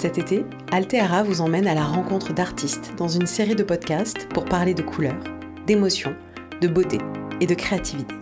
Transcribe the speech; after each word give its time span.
Cet 0.00 0.16
été, 0.16 0.46
Alteara 0.72 1.22
vous 1.22 1.42
emmène 1.42 1.66
à 1.66 1.74
la 1.74 1.84
rencontre 1.84 2.32
d'artistes 2.32 2.94
dans 2.96 3.08
une 3.08 3.26
série 3.26 3.54
de 3.54 3.62
podcasts 3.62 4.26
pour 4.30 4.46
parler 4.46 4.72
de 4.72 4.80
couleurs, 4.80 5.22
d'émotions, 5.66 6.16
de 6.62 6.68
beauté 6.68 6.96
et 7.42 7.46
de 7.46 7.52
créativité. 7.52 8.14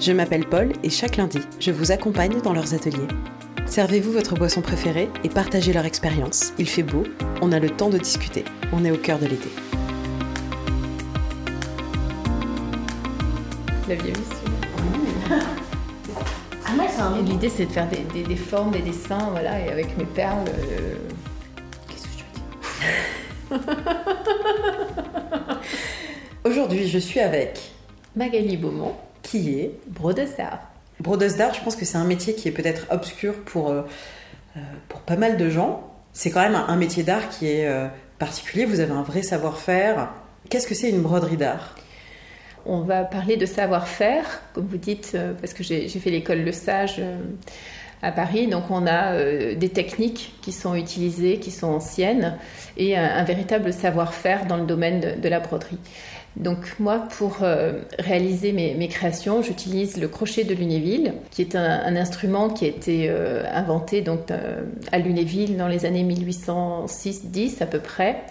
Je 0.00 0.10
m'appelle 0.10 0.48
Paul 0.48 0.72
et 0.82 0.90
chaque 0.90 1.16
lundi, 1.16 1.38
je 1.60 1.70
vous 1.70 1.92
accompagne 1.92 2.40
dans 2.42 2.52
leurs 2.52 2.74
ateliers. 2.74 3.06
Servez-vous 3.66 4.10
votre 4.10 4.34
boisson 4.34 4.62
préférée 4.62 5.08
et 5.22 5.28
partagez 5.28 5.72
leur 5.72 5.84
expérience. 5.84 6.52
Il 6.58 6.68
fait 6.68 6.82
beau, 6.82 7.04
on 7.40 7.52
a 7.52 7.60
le 7.60 7.70
temps 7.70 7.88
de 7.88 7.98
discuter, 7.98 8.44
on 8.72 8.84
est 8.84 8.90
au 8.90 8.98
cœur 8.98 9.20
de 9.20 9.26
l'été. 9.26 9.50
Vieille 16.96 17.20
Et 17.20 17.22
l'idée, 17.22 17.48
c'est 17.48 17.66
de 17.66 17.72
faire 17.72 17.88
des, 17.88 17.98
des- 18.12 18.22
des 18.24 18.36
formes, 18.36 18.70
des 18.72 18.80
dessins, 18.80 19.28
voilà, 19.30 19.58
et 19.60 19.70
avec 19.70 19.96
mes 19.98 20.04
perles. 20.04 20.44
euh, 20.48 20.94
Qu'est-ce 21.88 22.02
que 22.04 22.08
je 23.50 23.54
veux 23.54 23.58
dire 23.58 23.76
Aujourd'hui, 26.44 26.86
je 26.88 26.98
suis 26.98 27.20
avec 27.20 27.58
Magali 28.14 28.56
Beaumont, 28.56 28.94
qui 29.22 29.58
est 29.60 29.72
brodeuse 29.88 30.36
d'art. 30.36 30.60
brodeuse 31.00 31.36
d'art. 31.36 31.54
Je 31.54 31.60
pense 31.62 31.76
que 31.76 31.84
c'est 31.84 31.98
un 31.98 32.04
métier 32.04 32.34
qui 32.34 32.48
est 32.48 32.52
peut-être 32.52 32.86
obscur 32.90 33.34
pour, 33.44 33.70
euh, 33.70 33.82
euh, 34.56 34.60
pour 34.88 35.00
pas 35.00 35.16
mal 35.16 35.36
de 35.36 35.50
gens. 35.50 35.92
C'est 36.12 36.30
quand 36.30 36.40
même 36.40 36.54
un, 36.54 36.66
un 36.68 36.76
métier 36.76 37.02
d'art 37.02 37.28
qui 37.28 37.48
est 37.48 37.66
euh, 37.66 37.88
particulier. 38.18 38.64
Vous 38.64 38.80
avez 38.80 38.92
un 38.92 39.02
vrai 39.02 39.22
savoir-faire. 39.22 40.10
Qu'est-ce 40.48 40.66
que 40.68 40.74
c'est 40.74 40.88
une 40.90 41.02
broderie 41.02 41.36
d'art? 41.36 41.74
On 42.68 42.80
va 42.80 43.04
parler 43.04 43.36
de 43.36 43.46
savoir-faire, 43.46 44.42
comme 44.52 44.66
vous 44.66 44.76
dites, 44.76 45.12
euh, 45.14 45.32
parce 45.40 45.52
que 45.52 45.62
j'ai 45.62 45.88
fait 45.88 46.10
l'école 46.10 46.40
Le 46.40 46.50
Sage 46.50 46.96
euh, 46.98 47.16
à 48.02 48.10
Paris. 48.10 48.48
Donc, 48.48 48.64
on 48.70 48.86
a 48.86 49.12
euh, 49.12 49.54
des 49.54 49.68
techniques 49.68 50.34
qui 50.42 50.50
sont 50.50 50.74
utilisées, 50.74 51.38
qui 51.38 51.52
sont 51.52 51.68
anciennes, 51.68 52.36
et 52.76 52.96
un, 52.96 53.22
véritable 53.22 53.72
savoir-faire 53.72 54.46
dans 54.46 54.56
le 54.56 54.66
domaine 54.66 55.20
de, 55.20 55.28
la 55.28 55.38
broderie. 55.38 55.78
Donc, 56.34 56.58
moi, 56.80 57.06
pour 57.16 57.38
réaliser 57.98 58.52
mes, 58.52 58.88
créations, 58.88 59.40
j'utilise 59.40 59.96
le 59.96 60.08
crochet 60.08 60.44
de 60.44 60.52
Lunéville, 60.52 61.14
qui 61.30 61.40
est 61.40 61.56
un, 61.56 61.96
instrument 61.96 62.50
qui 62.50 62.66
a 62.66 62.68
été 62.68 63.08
inventé 63.54 64.02
donc, 64.02 64.30
à 64.92 64.98
Lunéville 64.98 65.56
dans 65.56 65.68
les 65.68 65.86
années 65.86 66.04
1806-10 66.04 67.62
à 67.62 67.66
peu 67.66 67.78
près 67.78 68.22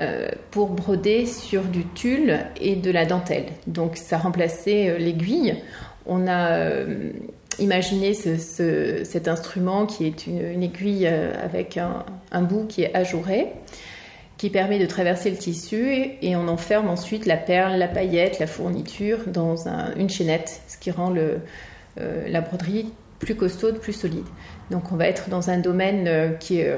euh, 0.00 0.28
pour 0.50 0.70
broder 0.70 1.24
sur 1.26 1.62
du 1.62 1.84
tulle 1.86 2.38
et 2.60 2.74
de 2.74 2.90
la 2.90 3.06
dentelle. 3.06 3.46
Donc 3.66 3.96
ça 3.96 4.18
remplaçait 4.18 4.90
euh, 4.90 4.98
l'aiguille. 4.98 5.54
On 6.06 6.26
a 6.26 6.50
euh, 6.58 7.10
imaginé 7.60 8.12
ce- 8.12 8.36
ce- 8.36 9.04
cet 9.04 9.28
instrument 9.28 9.86
qui 9.86 10.06
est 10.06 10.26
une, 10.26 10.62
aiguille 10.62 11.06
avec 11.06 11.78
un, 11.78 12.42
bout 12.42 12.66
qui 12.66 12.82
est 12.82 12.94
ajouré, 12.94 13.46
qui 14.36 14.50
permet 14.50 14.80
de 14.80 14.86
traverser 14.86 15.30
le 15.30 15.36
tissu 15.36 15.92
et, 16.20 16.34
on 16.34 16.48
enferme 16.48 16.88
ensuite 16.88 17.24
la 17.26 17.36
perle, 17.36 17.76
la 17.78 17.86
paillette, 17.88 18.40
la 18.40 18.48
fourniture 18.48 19.18
dans 19.28 19.68
un- 19.68 19.94
une 19.96 20.10
chaînette, 20.10 20.60
ce 20.66 20.76
qui 20.76 20.90
rend 20.90 21.12
la 21.96 22.40
broderie 22.40 22.86
plus 23.20 23.36
costaude, 23.36 23.78
plus 23.78 23.92
solide. 23.92 24.26
Donc 24.72 24.90
on 24.92 24.96
va 24.96 25.06
être 25.06 25.28
dans 25.30 25.48
un 25.50 25.58
domaine 25.58 26.36
qui 26.40 26.58
est 26.58 26.76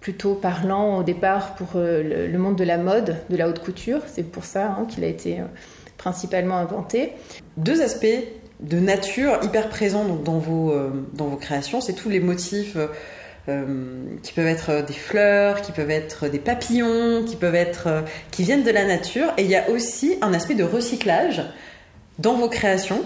plutôt 0.00 0.34
parlant 0.34 0.98
au 0.98 1.02
départ 1.02 1.54
pour 1.54 1.68
euh, 1.74 2.02
le, 2.02 2.26
le 2.28 2.38
monde 2.38 2.56
de 2.56 2.64
la 2.64 2.78
mode, 2.78 3.16
de 3.28 3.36
la 3.36 3.48
haute 3.48 3.58
couture. 3.58 4.00
C'est 4.06 4.22
pour 4.22 4.44
ça 4.44 4.66
hein, 4.66 4.86
qu'il 4.88 5.04
a 5.04 5.08
été 5.08 5.40
euh, 5.40 5.44
principalement 5.96 6.58
inventé. 6.58 7.12
Deux 7.56 7.82
aspects 7.82 8.06
de 8.60 8.78
nature 8.78 9.38
hyper 9.42 9.68
présents 9.68 10.04
donc, 10.04 10.22
dans, 10.22 10.38
vos, 10.38 10.72
euh, 10.72 10.90
dans 11.14 11.26
vos 11.26 11.36
créations. 11.36 11.80
C'est 11.80 11.92
tous 11.92 12.08
les 12.08 12.20
motifs 12.20 12.76
euh, 13.48 13.64
qui 14.22 14.32
peuvent 14.32 14.46
être 14.46 14.84
des 14.86 14.94
fleurs, 14.94 15.60
qui 15.62 15.72
peuvent 15.72 15.90
être 15.90 16.28
des 16.28 16.38
papillons, 16.38 17.24
qui 17.24 17.36
peuvent 17.36 17.54
être 17.54 17.86
euh, 17.86 18.02
qui 18.30 18.42
viennent 18.42 18.64
de 18.64 18.70
la 18.70 18.84
nature. 18.84 19.32
Et 19.36 19.42
il 19.42 19.50
y 19.50 19.56
a 19.56 19.68
aussi 19.70 20.16
un 20.22 20.32
aspect 20.32 20.54
de 20.54 20.64
recyclage 20.64 21.42
dans 22.18 22.34
vos 22.34 22.48
créations. 22.48 23.02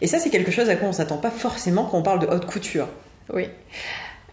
Et 0.00 0.06
ça, 0.06 0.18
c'est 0.18 0.30
quelque 0.30 0.50
chose 0.50 0.68
à 0.68 0.76
quoi 0.76 0.88
on 0.88 0.92
s'attend 0.92 1.18
pas 1.18 1.30
forcément 1.30 1.84
quand 1.84 1.98
on 1.98 2.02
parle 2.02 2.20
de 2.20 2.26
haute 2.26 2.46
couture. 2.46 2.88
Oui. 3.32 3.48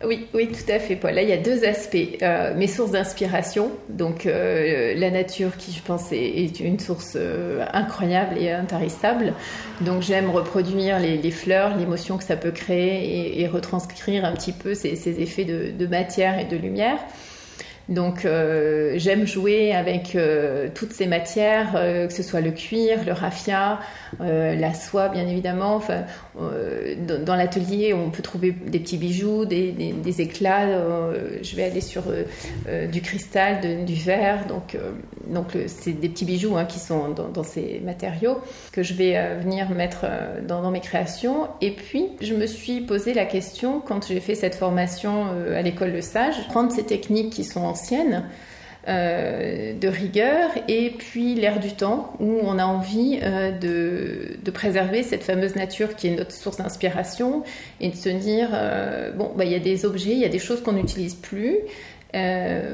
Oui, 0.04 0.28
oui, 0.34 0.50
tout 0.50 0.70
à 0.70 0.80
fait, 0.80 0.98
Paul. 0.98 1.14
Là, 1.14 1.22
il 1.22 1.30
y 1.30 1.34
a 1.34 1.38
deux 1.38 1.64
aspects. 1.64 1.96
Euh, 2.22 2.54
mes 2.56 2.68
sources 2.68 2.92
d'inspiration, 2.92 3.72
donc 3.88 4.26
euh, 4.26 4.94
la 4.96 5.12
nature 5.12 5.56
qui, 5.56 5.72
je 5.72 5.82
pense, 5.82 6.12
est, 6.12 6.60
une 6.60 6.80
source 6.80 7.14
euh, 7.16 7.66
incroyable 7.72 8.38
et 8.38 8.52
intarissable. 8.52 9.34
Donc 9.82 10.02
j'aime 10.02 10.30
reproduire 10.30 11.00
les, 11.00 11.18
les 11.18 11.32
fleurs, 11.32 11.78
l'émotion 11.78 12.18
que 12.18 12.24
ça 12.24 12.36
peut 12.36 12.52
créer 12.52 13.38
et, 13.38 13.42
et 13.42 13.48
retranscrire 13.48 14.26
un 14.26 14.34
petit 14.34 14.52
peu 14.52 14.74
ces, 14.74 14.98
ces 14.98 15.22
effets 15.22 15.46
de, 15.46 15.72
de 15.72 15.88
matière 15.88 16.38
et 16.38 16.46
de 16.46 16.58
lumière. 16.58 16.98
Donc 17.90 18.24
euh, 18.24 18.94
j'aime 18.96 19.28
jouer 19.28 19.74
avec 19.74 20.16
euh, 20.16 20.70
toutes 20.74 20.94
ces 20.94 21.06
matières, 21.06 21.74
euh, 21.76 22.08
que 22.08 22.14
ce 22.14 22.24
soit 22.24 22.40
le 22.40 22.52
cuir, 22.52 23.00
le 23.06 23.12
raffia, 23.12 23.80
la 24.20 24.74
soie 24.74 25.10
bien 25.10 25.28
évidemment. 25.28 25.82
Dans, 26.36 27.36
l'atelier, 27.36 27.94
on 27.94 28.10
peut 28.10 28.22
trouver 28.22 28.52
des 28.52 28.80
petits 28.80 28.98
bijoux, 28.98 29.46
des, 29.46 30.22
éclats. 30.22 30.68
je 31.42 31.56
vais 31.56 31.64
aller 31.64 31.82
sur 31.82 32.04
du 32.92 33.02
cristal, 33.02 33.86
du 33.86 33.96
verre. 33.96 34.46
Donc, 34.48 34.78
c'est 35.68 35.94
des 35.94 36.10
petits 36.10 36.26
bijoux 36.26 36.56
hein, 36.56 36.66
qui 36.66 36.80
sont 36.80 37.10
dans, 37.10 37.44
ces 37.44 37.82
matériaux 37.84 38.38
que 38.72 38.84
je 38.84 38.94
vais 38.94 39.36
venir 39.38 39.72
mettre 39.72 40.06
dans, 40.48 40.62
dans 40.62 40.72
mes 40.72 40.80
créations. 40.80 41.48
Et 41.62 41.72
puis, 41.72 42.10
je 42.22 42.36
me 42.36 42.46
suis 42.46 42.82
posé 42.82 43.14
la 43.14 43.26
question 43.26 43.82
quand 43.82 44.08
j'ai 44.08 44.20
fait 44.20 44.36
cette 44.36 44.56
formation 44.56 45.26
à 45.56 45.62
l'école 45.64 45.92
Le 45.92 46.02
Sage, 46.02 46.48
prendre 46.50 46.72
ces 46.72 46.84
techniques 46.84 47.32
qui 47.32 47.44
sont 47.44 47.73
anciennes 47.74 48.24
euh, 48.90 49.80
de 49.80 49.88
rigueur 49.88 50.50
et 50.68 50.90
puis 50.90 51.36
l'air 51.36 51.62
du 51.62 51.72
temps 51.72 52.12
où 52.20 52.42
on 52.44 52.60
a 52.60 52.66
envie 52.66 53.18
euh, 53.24 53.58
de, 53.58 54.52
préserver 54.52 55.04
cette 55.04 55.24
fameuse 55.24 55.56
nature 55.56 55.96
qui 55.96 56.10
est 56.10 56.16
notre 56.18 56.34
source 56.34 56.58
d'inspiration 56.58 57.44
et 57.80 57.88
de 57.88 57.96
se 57.96 58.10
dire 58.10 58.50
euh, 58.52 59.14
bon 59.14 59.32
bah 59.38 59.46
il 59.46 59.54
y 59.54 59.56
a 59.56 59.60
des 59.60 59.86
objets, 59.86 60.12
il 60.12 60.18
y 60.18 60.26
a 60.26 60.30
des 60.30 60.38
choses 60.38 60.62
qu'on 60.62 60.74
n'utilise 60.74 61.16
plus, 61.16 61.60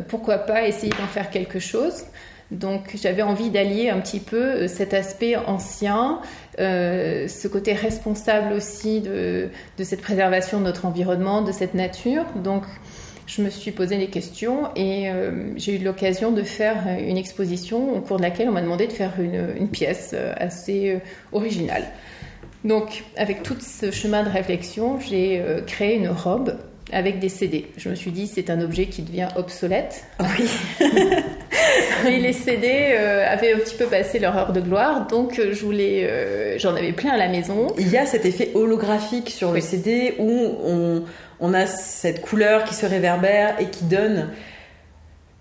pourquoi 0.07 0.39
pas 0.39 0.67
essayer 0.67 0.91
d'en 0.93 1.05
faire 1.05 1.29
quelque 1.29 1.59
chose? 1.59 2.05
Donc 2.49 2.95
j'avais 2.99 3.21
envie 3.21 3.51
d'allier 3.51 3.91
un 3.91 3.99
petit 3.99 4.19
peu 4.19 4.67
cet 4.67 4.95
aspect 4.95 5.35
ancien, 5.35 6.21
ce 6.57 7.47
côté 7.47 7.73
responsable 7.73 8.53
aussi 8.53 8.99
de, 9.01 9.49
de 9.77 9.83
cette 9.83 10.01
préservation 10.01 10.57
de 10.57 10.63
notre 10.63 10.85
environnement, 10.85 11.43
de 11.43 11.51
cette 11.51 11.75
nature. 11.75 12.25
Donc 12.35 12.63
je 13.29 13.43
me 13.43 13.49
suis 13.51 13.71
posé 13.71 13.97
des 13.97 14.07
questions 14.07 14.69
et 14.75 15.09
euh, 15.09 15.53
j'ai 15.55 15.75
eu 15.75 15.83
l'occasion 15.83 16.31
de 16.31 16.41
faire 16.41 16.87
une 16.99 17.17
exposition 17.17 17.95
au 17.95 18.01
cours 18.01 18.17
de 18.17 18.23
laquelle 18.23 18.49
on 18.49 18.51
m'a 18.51 18.61
demandé 18.61 18.87
de 18.87 18.91
faire 18.91 19.13
une, 19.19 19.67
pièce 19.69 20.11
euh, 20.15 20.33
assez 20.37 20.95
euh, 20.95 20.99
originale. 21.31 21.83
Donc, 22.63 23.03
avec 23.15 23.43
tout 23.43 23.55
ce 23.59 23.91
chemin 23.91 24.23
de 24.23 24.29
réflexion, 24.29 24.99
j'ai 24.99 25.39
euh, 25.39 25.61
créé 25.61 25.95
une 25.95 26.09
robe 26.09 26.57
avec 26.91 27.19
des 27.19 27.29
CD. 27.29 27.67
Je 27.77 27.89
me 27.89 27.95
suis 27.95 28.11
dit, 28.11 28.27
c'est 28.27 28.49
un 28.49 28.61
objet 28.61 28.87
qui 28.87 29.01
devient 29.01 29.27
obsolète. 29.35 30.03
Oui. 30.19 30.49
Et 32.07 32.19
les 32.19 32.33
CD 32.33 32.89
euh, 32.91 33.25
avaient 33.27 33.53
un 33.53 33.57
petit 33.57 33.75
peu 33.75 33.85
passé 33.85 34.19
leur 34.19 34.35
heure 34.37 34.53
de 34.53 34.61
gloire, 34.61 35.07
donc 35.07 35.37
euh, 35.37 35.53
je 35.53 35.65
voulais, 35.65 36.07
euh, 36.09 36.57
j'en 36.57 36.75
avais 36.75 36.93
plein 36.93 37.11
à 37.11 37.17
la 37.17 37.27
maison. 37.27 37.67
Il 37.77 37.89
y 37.89 37.97
a 37.97 38.05
cet 38.05 38.25
effet 38.25 38.51
holographique 38.55 39.29
sur 39.29 39.49
le 39.49 39.55
Oui. 39.55 39.61
CD 39.61 40.15
où 40.17 40.29
on, 40.63 41.03
on 41.39 41.53
a 41.53 41.65
cette 41.65 42.21
couleur 42.21 42.63
qui 42.63 42.73
se 42.73 42.85
réverbère 42.85 43.55
et 43.59 43.65
qui 43.65 43.83
donne 43.83 44.29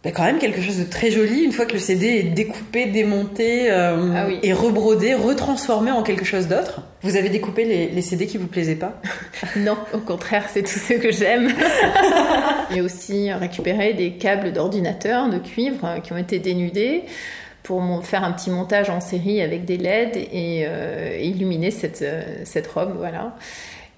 ben, 0.04 0.12
quand 0.12 0.22
même 0.22 0.38
quelque 0.38 0.62
chose 0.62 0.78
de 0.78 0.84
très 0.84 1.10
joli 1.10 1.42
une 1.42 1.50
fois 1.50 1.66
que 1.66 1.72
le 1.72 1.80
CD 1.80 2.06
est 2.06 2.22
découpé, 2.22 2.86
démonté 2.86 3.68
euh, 3.68 4.12
Ah 4.14 4.26
oui. 4.28 4.38
et 4.44 4.52
rebrodé, 4.52 5.14
retransformé 5.14 5.90
en 5.90 6.04
quelque 6.04 6.24
chose 6.24 6.46
d'autre. 6.46 6.82
Vous 7.02 7.16
avez 7.16 7.28
découpé 7.30 7.64
les, 7.64 7.88
les 7.88 8.02
CD 8.02 8.26
qui 8.28 8.38
vous 8.38 8.46
plaisaient 8.46 8.76
pas? 8.76 9.00
Non, 9.56 9.76
au 9.92 9.98
contraire, 9.98 10.44
c'est 10.52 10.62
tout 10.62 10.78
ce 10.78 10.94
que 10.94 11.10
j'aime. 11.10 11.52
J'ai 12.70 12.80
aussi 12.80 13.32
récupéré 13.32 13.92
des 13.92 14.12
câbles 14.12 14.52
d'ordinateur 14.52 15.28
de 15.28 15.38
cuivre 15.38 15.84
euh, 15.84 15.98
qui 15.98 16.12
ont 16.12 16.18
été 16.18 16.38
dénudés 16.38 17.02
pour 17.64 18.06
faire 18.06 18.22
un 18.22 18.30
petit 18.30 18.50
montage 18.50 18.90
en 18.90 19.00
série 19.00 19.42
avec 19.42 19.64
des 19.64 19.78
LED 19.78 20.16
et, 20.16 20.64
euh, 20.66 21.18
illuminer 21.20 21.72
cette, 21.72 22.04
cette 22.44 22.66
robe, 22.68 22.94
voilà. 22.96 23.34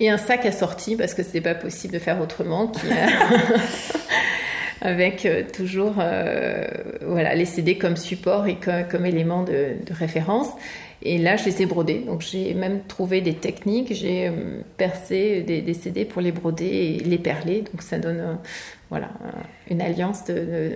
Et 0.00 0.08
un 0.08 0.16
sac 0.16 0.46
assorti 0.46 0.96
parce 0.96 1.12
que 1.12 1.22
c'était 1.22 1.42
pas 1.42 1.54
possible 1.54 1.92
de 1.92 1.98
faire 1.98 2.20
autrement, 2.22 2.68
qui 2.68 2.86
avec 4.80 5.26
euh, 5.26 5.42
toujours 5.52 5.94
euh, 5.98 6.66
voilà 7.02 7.34
les 7.34 7.44
CD 7.44 7.76
comme 7.76 7.96
support 7.96 8.46
et 8.46 8.56
co- 8.56 8.70
comme 8.90 9.06
élément 9.06 9.42
de, 9.42 9.76
référence. 9.90 10.48
Et 11.02 11.16
là, 11.16 11.36
je 11.36 11.46
les 11.46 11.62
ai 11.62 11.66
brodés. 11.66 12.00
Donc, 12.00 12.20
j'ai 12.20 12.52
même 12.52 12.82
trouvé 12.86 13.22
des 13.22 13.32
techniques. 13.32 13.94
J'ai 13.94 14.28
euh, 14.28 14.60
percé 14.76 15.40
des, 15.40 15.74
CD 15.74 16.04
pour 16.04 16.20
les 16.20 16.32
broder 16.32 16.66
et 16.66 16.98
les 17.04 17.18
perler. 17.18 17.62
Donc, 17.72 17.82
ça 17.82 17.98
donne 17.98 18.38
voilà 18.90 19.08
une 19.70 19.80
alliance 19.80 20.24
de, 20.26 20.72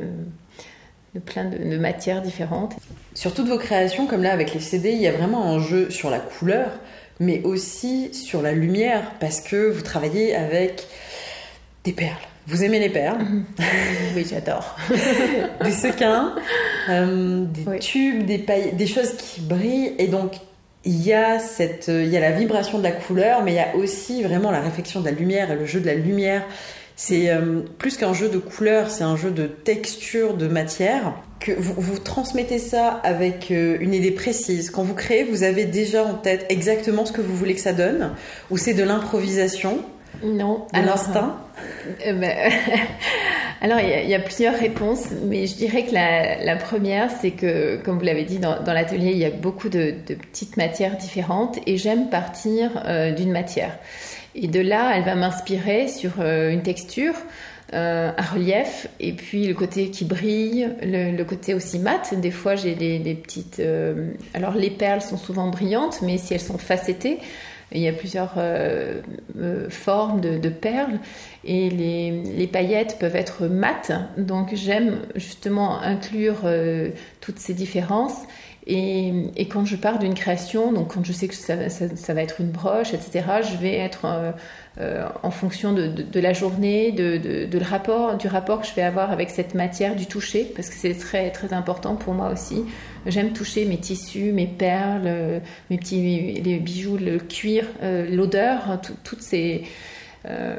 plein 1.27 1.45
de 1.45 1.77
matières 1.77 2.23
différentes. 2.23 2.75
Sur 3.15 3.35
toutes 3.35 3.49
vos 3.49 3.59
créations, 3.59 4.07
comme 4.07 4.23
là 4.23 4.33
avec 4.33 4.55
les 4.55 4.61
CD, 4.61 4.93
il 4.93 5.01
y 5.01 5.07
a 5.07 5.13
vraiment 5.13 5.45
un 5.45 5.59
jeu 5.59 5.91
sur 5.91 6.09
la 6.09 6.21
couleur, 6.21 6.71
mais 7.21 7.43
aussi 7.43 8.15
sur 8.15 8.41
la 8.41 8.53
lumière, 8.53 9.13
parce 9.21 9.41
que 9.41 9.71
vous 9.71 9.83
travaillez 9.83 10.35
avec 10.35 10.87
des 11.85 11.93
perles. 11.93 12.17
Vous 12.47 12.63
aimez 12.63 12.79
les 12.79 12.91
perles 12.91 13.19
Oui, 14.15 14.27
j'adore. 14.29 14.77
des 15.65 15.71
sequins, 15.71 16.35
euh, 16.89 17.45
des 17.45 17.79
tubes, 17.79 18.25
des 18.25 18.39
pailles, 18.39 18.73
des 18.73 18.87
choses 18.87 19.15
qui 19.17 19.41
brillent. 19.41 19.95
Et 19.99 20.09
donc, 20.09 20.35
il 20.85 21.03
y, 21.03 21.15
a 21.15 21.39
cette, 21.39 21.89
il 21.89 22.09
y 22.09 22.17
a 22.17 22.21
la 22.21 22.33
vibration 22.33 22.79
de 22.79 22.83
la 22.83 22.93
couleur, 22.93 23.43
mais 23.43 23.53
il 23.53 23.57
y 23.57 23.61
a 23.61 23.75
aussi 23.77 24.23
vraiment 24.23 24.51
la 24.51 24.61
réflexion 24.61 25.01
de 25.01 25.07
la 25.07 25.13
lumière 25.13 25.51
et 25.51 25.57
le 25.57 25.65
jeu 25.65 25.81
de 25.81 25.87
la 25.87 25.95
lumière. 25.95 26.45
C'est 26.97 27.31
euh, 27.31 27.63
plus 27.79 27.97
qu'un 27.97 28.13
jeu 28.13 28.29
de 28.29 28.39
couleurs, 28.39 28.91
c'est 28.91 29.03
un 29.03 29.17
jeu 29.17 29.31
de 29.31 29.47
texture, 29.47 30.35
de 30.35 30.47
matière. 30.47 31.15
Que 31.41 31.53
vous, 31.53 31.75
vous 31.77 31.99
transmettez 31.99 32.59
ça 32.59 33.01
avec 33.03 33.51
euh, 33.51 33.79
une 33.81 33.95
idée 33.95 34.13
précise. 34.13 34.71
Quand 34.71 34.83
vous 34.83 34.95
créez, 34.95 35.25
vous 35.25 35.43
avez 35.43 35.65
déjà 35.65 36.05
en 36.05 36.15
tête 36.15 36.47
exactement 36.51 37.05
ce 37.05 37.13
que 37.13 37.21
vous 37.21 37.35
voulez 37.35 37.55
que 37.55 37.61
ça 37.61 37.73
donne, 37.73 38.13
ou 38.51 38.59
c'est 38.59 38.75
de 38.75 38.85
l'improvisation 38.85 39.83
non. 40.23 40.67
À 40.73 40.83
l'instinct 40.83 41.37
euh, 42.07 42.13
ben, 42.13 42.53
Alors, 43.61 43.79
il 43.81 44.11
y, 44.11 44.15
a 44.15 44.19
plusieurs 44.19 44.59
réponses, 44.59 45.07
mais 45.25 45.47
je 45.47 45.55
dirais 45.55 45.85
que 45.85 45.95
la, 45.95 46.57
première, 46.57 47.11
c'est 47.11 47.31
que, 47.31 47.77
comme 47.77 47.99
vous 47.99 48.05
l'avez 48.05 48.25
dit, 48.25 48.39
dans, 48.39 48.59
l'atelier, 48.67 49.13
il 49.13 49.19
y 49.19 49.25
a 49.25 49.31
beaucoup 49.31 49.71
de, 49.71 49.95
petites 50.07 50.59
matières 50.59 50.99
différentes 50.99 51.59
et 51.67 51.79
j'aime 51.79 52.11
partir 52.11 52.71
euh, 52.85 53.13
d'une 53.13 53.33
matière. 53.33 53.79
Et 54.35 54.49
de 54.49 54.61
là, 54.61 54.93
elle 54.95 55.05
va 55.05 55.15
m'inspirer 55.15 55.89
sur 55.89 56.13
euh, 56.21 56.51
une 56.51 56.63
texture. 56.63 57.15
un 57.73 58.13
relief 58.35 58.87
et 59.01 59.15
puis 59.15 59.47
le 59.47 59.55
côté 59.55 59.91
qui 59.91 60.05
brille, 60.05 60.69
le, 60.83 61.23
côté 61.25 61.55
aussi 61.55 61.79
mat. 61.79 62.13
Des 62.21 62.31
fois, 62.31 62.57
j'ai 62.57 62.75
des, 62.75 62.99
des, 62.99 63.15
petites. 63.15 63.63
alors, 64.35 64.55
les 64.55 64.71
perles 64.71 65.01
sont 65.01 65.17
souvent 65.17 65.49
brillantes, 65.49 66.03
mais 66.03 66.19
si 66.19 66.35
elles 66.35 66.41
sont 66.41 66.59
facettées, 66.59 67.19
il 67.75 67.83
y 67.83 67.89
a 67.89 67.93
plusieurs 67.93 68.35
euh, 68.37 69.01
euh, 69.37 69.69
formes 69.69 70.21
de, 70.21 70.49
perles 70.49 70.99
et 71.45 71.69
les, 71.71 72.47
paillettes 72.47 72.99
peuvent 73.01 73.17
être 73.17 73.47
mates. 73.47 73.93
Donc 74.17 74.55
j'aime 74.55 75.01
justement 75.17 75.81
inclure 75.81 76.43
euh, 76.45 76.91
toutes 77.21 77.39
ces 77.39 77.53
différences. 77.53 78.23
Et, 78.67 79.47
quand 79.51 79.65
je 79.65 79.77
pars 79.77 79.99
d'une 79.99 80.15
création, 80.15 80.73
donc 80.73 80.95
quand 80.95 81.05
je 81.05 81.13
sais 81.13 81.29
que 81.29 81.35
ça, 81.35 82.15
va 82.15 82.23
être 82.23 82.41
une 82.41 82.51
broche, 82.51 82.95
etc., 82.95 83.25
je 83.43 83.57
vais 83.57 83.75
être 83.75 84.07
en 85.23 85.31
fonction 85.31 85.73
de, 85.73 86.21
la 86.21 86.33
journée, 86.33 86.91
de, 86.91 87.47
le 87.53 87.65
rapport, 87.65 88.17
du 88.17 88.27
rapport 88.27 88.63
que 88.63 88.67
je 88.67 88.75
vais 88.75 88.83
avoir 88.83 89.11
avec 89.13 89.29
cette 89.31 89.55
matière, 89.55 89.97
du 89.97 90.07
toucher, 90.07 90.51
parce 90.57 90.71
que 90.71 90.77
c'est 90.77 90.95
très, 90.95 91.31
très 91.31 91.53
important 91.53 91.97
pour 91.97 92.15
moi 92.15 92.33
aussi. 92.33 92.65
J'aime 93.07 93.33
toucher 93.33 93.67
mes 93.67 93.79
tissus, 93.79 94.33
mes 94.33 94.47
perles, 94.47 95.03
euh, 95.07 95.41
mes 95.71 95.77
petits 95.77 96.41
les 96.43 96.59
bijoux, 96.59 96.97
le 96.97 97.19
cuir, 97.19 97.67
euh, 97.83 98.09
l'odeur, 98.09 98.71
hein, 98.71 98.81
toutes 99.03 99.23
ces 99.23 99.65
euh, 100.27 100.57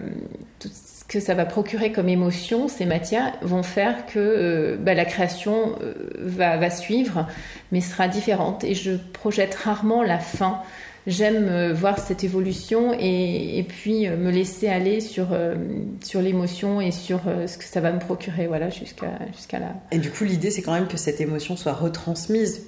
ce 1.07 1.13
que 1.13 1.19
ça 1.19 1.35
va 1.35 1.45
procurer 1.45 1.91
comme 1.91 2.09
émotion, 2.09 2.67
ces 2.67 2.85
matières 2.85 3.33
vont 3.41 3.63
faire 3.63 4.05
que 4.07 4.77
bah, 4.81 4.93
la 4.93 5.05
création 5.05 5.75
va, 6.19 6.57
va, 6.57 6.69
suivre, 6.69 7.27
mais 7.71 7.81
sera 7.81 8.07
différente. 8.07 8.63
Et 8.63 8.73
je 8.73 8.93
projette 9.13 9.53
rarement 9.55 10.01
la 10.01 10.19
fin 10.19 10.61
j'aime 11.07 11.47
euh, 11.49 11.73
voir 11.73 11.99
cette 11.99 12.23
évolution 12.23 12.95
et, 12.99 13.63
puis 13.67 14.07
euh, 14.07 14.17
me 14.17 14.31
laisser 14.31 14.67
aller 14.67 15.01
sur, 15.01 15.27
euh, 15.31 15.55
sur 16.03 16.21
l'émotion 16.21 16.81
et 16.81 16.91
sur 16.91 17.21
ce 17.47 17.57
que 17.57 17.63
ça 17.63 17.81
va 17.81 17.91
me 17.91 17.99
procurer 17.99 18.47
voilà, 18.47 18.69
jusqu'à 18.69 19.19
jusqu'à 19.33 19.59
là. 19.59 19.73
Et 19.91 19.97
du 19.97 20.09
coup, 20.09 20.23
l'idée, 20.23 20.51
c'est 20.51 20.61
quand 20.61 20.73
même 20.73 20.87
que 20.87 20.97
cette 20.97 21.21
émotion 21.21 21.55
soit 21.55 21.73
retransmise 21.73 22.63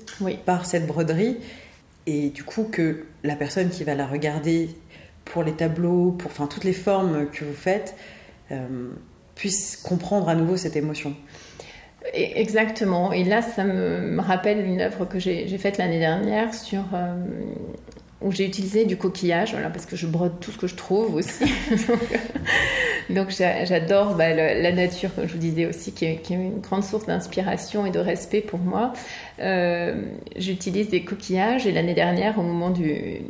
par 0.45 0.65
cette 0.65 0.87
broderie 0.87 1.37
et 2.05 2.29
du 2.29 2.43
coup 2.43 2.63
que 2.63 3.05
la 3.23 3.35
personne 3.35 3.69
qui 3.69 3.83
va 3.83 3.95
la 3.95 4.07
regarder 4.07 4.69
pour 5.25 5.43
les 5.43 5.53
tableaux, 5.53 6.11
pour 6.11 6.31
enfin, 6.31 6.47
toutes 6.47 6.63
les 6.63 6.73
formes 6.73 7.27
que 7.29 7.43
vous 7.43 7.53
faites, 7.53 7.95
puisse 9.35 9.77
comprendre 9.77 10.29
à 10.29 10.35
nouveau 10.35 10.57
cette 10.57 10.75
émotion. 10.75 11.15
Exactement. 12.13 13.11
Et 13.11 13.23
là, 13.23 13.41
ça 13.41 13.63
me 13.63 14.19
rappelle 14.19 14.65
une 14.65 14.81
œuvre 14.81 15.05
que 15.05 15.19
j'ai 15.19 15.57
faite 15.57 15.77
l'année 15.77 15.99
dernière 15.99 16.53
sur 16.53 16.83
où 18.21 18.31
j'ai 18.31 18.45
utilisé 18.45 18.85
du 18.85 18.97
coquillage, 18.97 19.51
voilà, 19.51 19.69
parce 19.69 19.85
que 19.85 19.95
je 19.95 20.07
brode 20.07 20.39
tout 20.39 20.51
ce 20.51 20.57
que 20.57 20.67
je 20.67 20.75
trouve 20.75 21.15
aussi. 21.15 21.45
Donc 23.09 23.29
j'adore 23.29 24.15
bah, 24.15 24.33
la 24.33 24.71
nature, 24.71 25.13
comme 25.15 25.27
je 25.27 25.33
vous 25.33 25.39
disais 25.39 25.65
aussi, 25.65 25.93
qui 25.93 26.05
est, 26.05 26.29
une 26.29 26.59
grande 26.59 26.83
source 26.83 27.05
d'inspiration 27.05 27.85
et 27.85 27.91
de 27.91 27.99
respect 27.99 28.41
pour 28.41 28.59
moi. 28.59 28.93
Euh, 29.39 30.01
j'utilise 30.35 30.89
des 30.89 31.03
coquillages 31.03 31.65
et 31.67 31.71
l'année 31.71 31.93
dernière, 31.93 32.37
au 32.37 32.41
moment 32.41 32.69
du, 32.69 33.21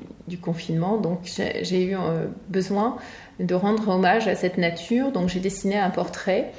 confinement, 0.42 0.98
donc 0.98 1.20
j'ai 1.26 1.84
eu 1.84 1.96
euh, 1.96 2.28
besoin 2.50 2.98
de 3.40 3.54
rendre 3.54 3.88
hommage 3.90 4.28
à 4.28 4.36
cette 4.36 4.58
nature. 4.58 5.12
Donc 5.12 5.30
j'ai 5.30 5.40
dessiné 5.40 5.78
un 5.78 5.90
portrait. 5.90 6.52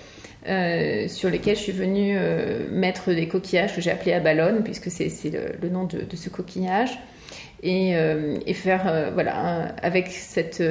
Euh, 0.48 1.08
sur 1.08 1.30
lequel 1.30 1.56
je 1.56 1.62
suis 1.62 1.72
venue 1.72 2.16
mettre 2.70 3.12
des 3.12 3.26
coquillages 3.26 3.74
que 3.74 3.80
j'ai 3.80 3.90
appelés 3.90 4.12
à 4.12 4.20
ballon, 4.20 4.62
puisque 4.62 4.88
c'est 4.88 5.10
le, 5.60 5.68
nom 5.68 5.84
de, 5.84 6.04
ce 6.14 6.30
coquillage 6.30 6.96
et, 7.64 7.92
faire 8.54 9.10
voilà 9.12 9.74
avec 9.82 10.06
cette 10.06 10.62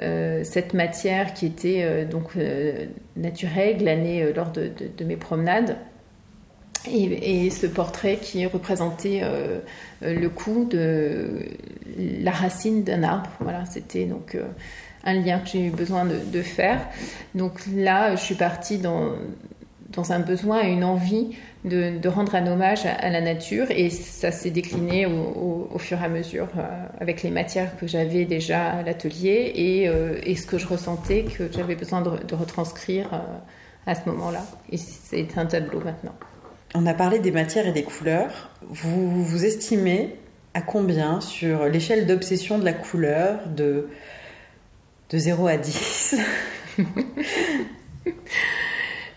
euh, 0.00 0.44
cette 0.44 0.74
matière 0.74 1.34
qui 1.34 1.46
était 1.46 2.04
donc 2.04 2.32
naturelle, 3.16 3.78
glanée 3.78 4.32
lors 4.32 4.50
de, 4.50 4.72
mes 5.04 5.16
promenades. 5.16 5.76
Et, 6.90 7.50
ce 7.50 7.66
portrait 7.66 8.16
qui 8.16 8.46
représentait 8.46 9.22
le 10.00 10.28
coup 10.28 10.64
de 10.64 11.44
la 11.98 12.30
racine 12.30 12.84
d'un 12.84 13.02
arbre. 13.02 13.30
Voilà, 13.40 13.66
c'était 13.66 14.06
donc 14.06 14.38
un 15.04 15.14
lien 15.14 15.40
que 15.40 15.48
j'ai 15.48 15.66
eu 15.66 15.70
besoin 15.70 16.06
de, 16.06 16.16
de, 16.32 16.42
faire. 16.42 16.86
Donc 17.34 17.60
là, 17.74 18.16
je 18.16 18.20
suis 18.20 18.34
partie 18.34 18.78
dans, 18.78 19.12
dans 19.90 20.12
un 20.12 20.20
besoin 20.20 20.62
et 20.62 20.70
une 20.72 20.84
envie 20.84 21.36
de, 21.64 22.08
rendre 22.08 22.34
un 22.34 22.46
hommage 22.46 22.86
à, 22.86 23.10
la 23.10 23.20
nature 23.20 23.70
et 23.70 23.90
ça 23.90 24.32
s'est 24.32 24.50
décliné 24.50 25.06
au, 25.06 25.78
fur 25.78 26.00
et 26.00 26.04
à 26.04 26.08
mesure 26.08 26.48
euh, 26.56 26.62
avec 27.00 27.22
les 27.22 27.30
matières 27.30 27.76
que 27.76 27.86
j'avais 27.86 28.24
déjà 28.24 28.70
à 28.70 28.82
l'atelier 28.82 29.52
et, 29.54 29.88
euh, 29.88 30.18
et, 30.22 30.36
ce 30.36 30.46
que 30.46 30.58
je 30.58 30.66
ressentais 30.66 31.24
que 31.24 31.50
j'avais 31.52 31.74
besoin 31.74 32.02
de, 32.02 32.34
retranscrire 32.34 33.12
euh, 33.12 33.18
à 33.86 33.94
ce 33.94 34.08
moment-là. 34.08 34.44
Et 34.70 34.76
c'est 34.76 35.26
un 35.36 35.46
tableau 35.46 35.80
maintenant. 35.80 36.14
On 36.74 36.86
a 36.86 36.94
parlé 36.94 37.18
des 37.18 37.32
matières 37.32 37.66
et 37.66 37.72
des 37.72 37.82
couleurs. 37.82 38.50
Vous 38.68 39.24
vous 39.24 39.44
estimez 39.44 40.16
à 40.54 40.62
combien 40.62 41.20
sur 41.20 41.66
l'échelle 41.66 42.06
d'obsession 42.06 42.58
de 42.58 42.64
la 42.64 42.72
couleur 42.72 43.40
de, 43.48 43.88
de 45.10 45.18
0 45.18 45.46
à 45.46 45.56
10 45.56 46.16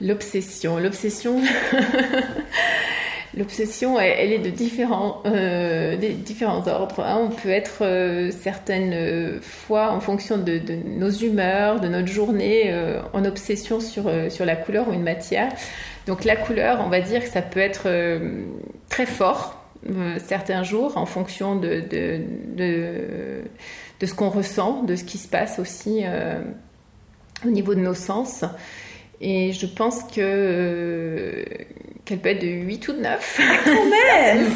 L'obsession. 0.02 0.80
L'obsession. 0.80 1.42
L'obsession, 3.36 4.00
elle, 4.00 4.32
est 4.32 4.38
de 4.40 4.52
différents, 4.52 5.24
euh, 5.26 5.98
des 5.98 6.10
différents 6.10 6.68
ordres. 6.68 7.00
Hein. 7.00 7.20
On 7.20 7.30
peut 7.30 7.50
être 7.50 7.80
euh, 7.82 8.30
certaines 8.30 9.42
fois, 9.42 9.92
en 9.92 10.00
fonction 10.00 10.38
de, 10.38 10.62
nos 10.86 11.10
humeurs, 11.10 11.80
de 11.80 11.88
notre 11.88 12.10
journée, 12.10 12.66
euh, 12.68 13.02
en 13.14 13.26
obsession 13.26 13.80
sur, 13.80 14.04
sur 14.30 14.46
la 14.46 14.56
couleur 14.56 14.88
ou 14.88 14.94
une 14.94 15.02
matière. 15.02 15.52
Donc 16.06 16.26
la 16.26 16.36
couleur, 16.36 16.84
on 16.86 16.90
va 16.90 17.02
dire 17.02 17.24
que 17.24 17.30
ça 17.30 17.42
peut 17.42 17.60
être 17.60 17.88
très 18.90 19.06
fort 19.06 19.60
certains 20.26 20.64
jours, 20.64 20.98
en 20.98 21.06
fonction 21.06 21.58
de, 21.58 21.82
de, 21.82 23.42
de 24.00 24.06
ce 24.06 24.14
qu'on 24.14 24.30
ressent, 24.30 24.84
de 24.84 24.96
ce 24.96 25.04
qui 25.04 25.18
se 25.18 25.28
passe 25.28 25.60
aussi 25.60 26.04
au 27.46 27.50
niveau 27.50 27.74
de 27.74 27.80
nos 27.80 27.94
sens. 27.94 28.46
Et 29.26 29.54
je 29.54 29.66
pense 29.66 30.04
que 30.04 30.20
euh, 30.20 31.46
qu'elle 32.04 32.20
peut 32.20 32.30
être 32.30 32.42
de 32.42 32.48
8 32.48 32.88
ou 32.90 32.94
de 32.94 33.00
9. 33.00 33.42
Quand 33.64 33.72
même 33.72 34.48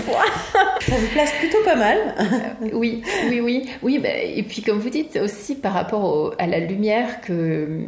Ça 0.82 0.96
vous 0.96 1.08
place 1.14 1.32
plutôt 1.40 1.64
pas 1.64 1.78
mal. 1.78 1.98
Euh, 2.20 2.70
oui, 2.74 3.02
oui, 3.30 3.40
oui. 3.40 3.66
oui 3.82 3.98
bah, 4.00 4.10
et 4.10 4.44
puis 4.44 4.62
comme 4.62 4.80
vous 4.80 4.90
dites, 4.90 5.18
aussi 5.24 5.56
par 5.56 5.72
rapport 5.72 6.36
à 6.38 6.48
la 6.48 6.60
lumière 6.60 7.22
que 7.22 7.80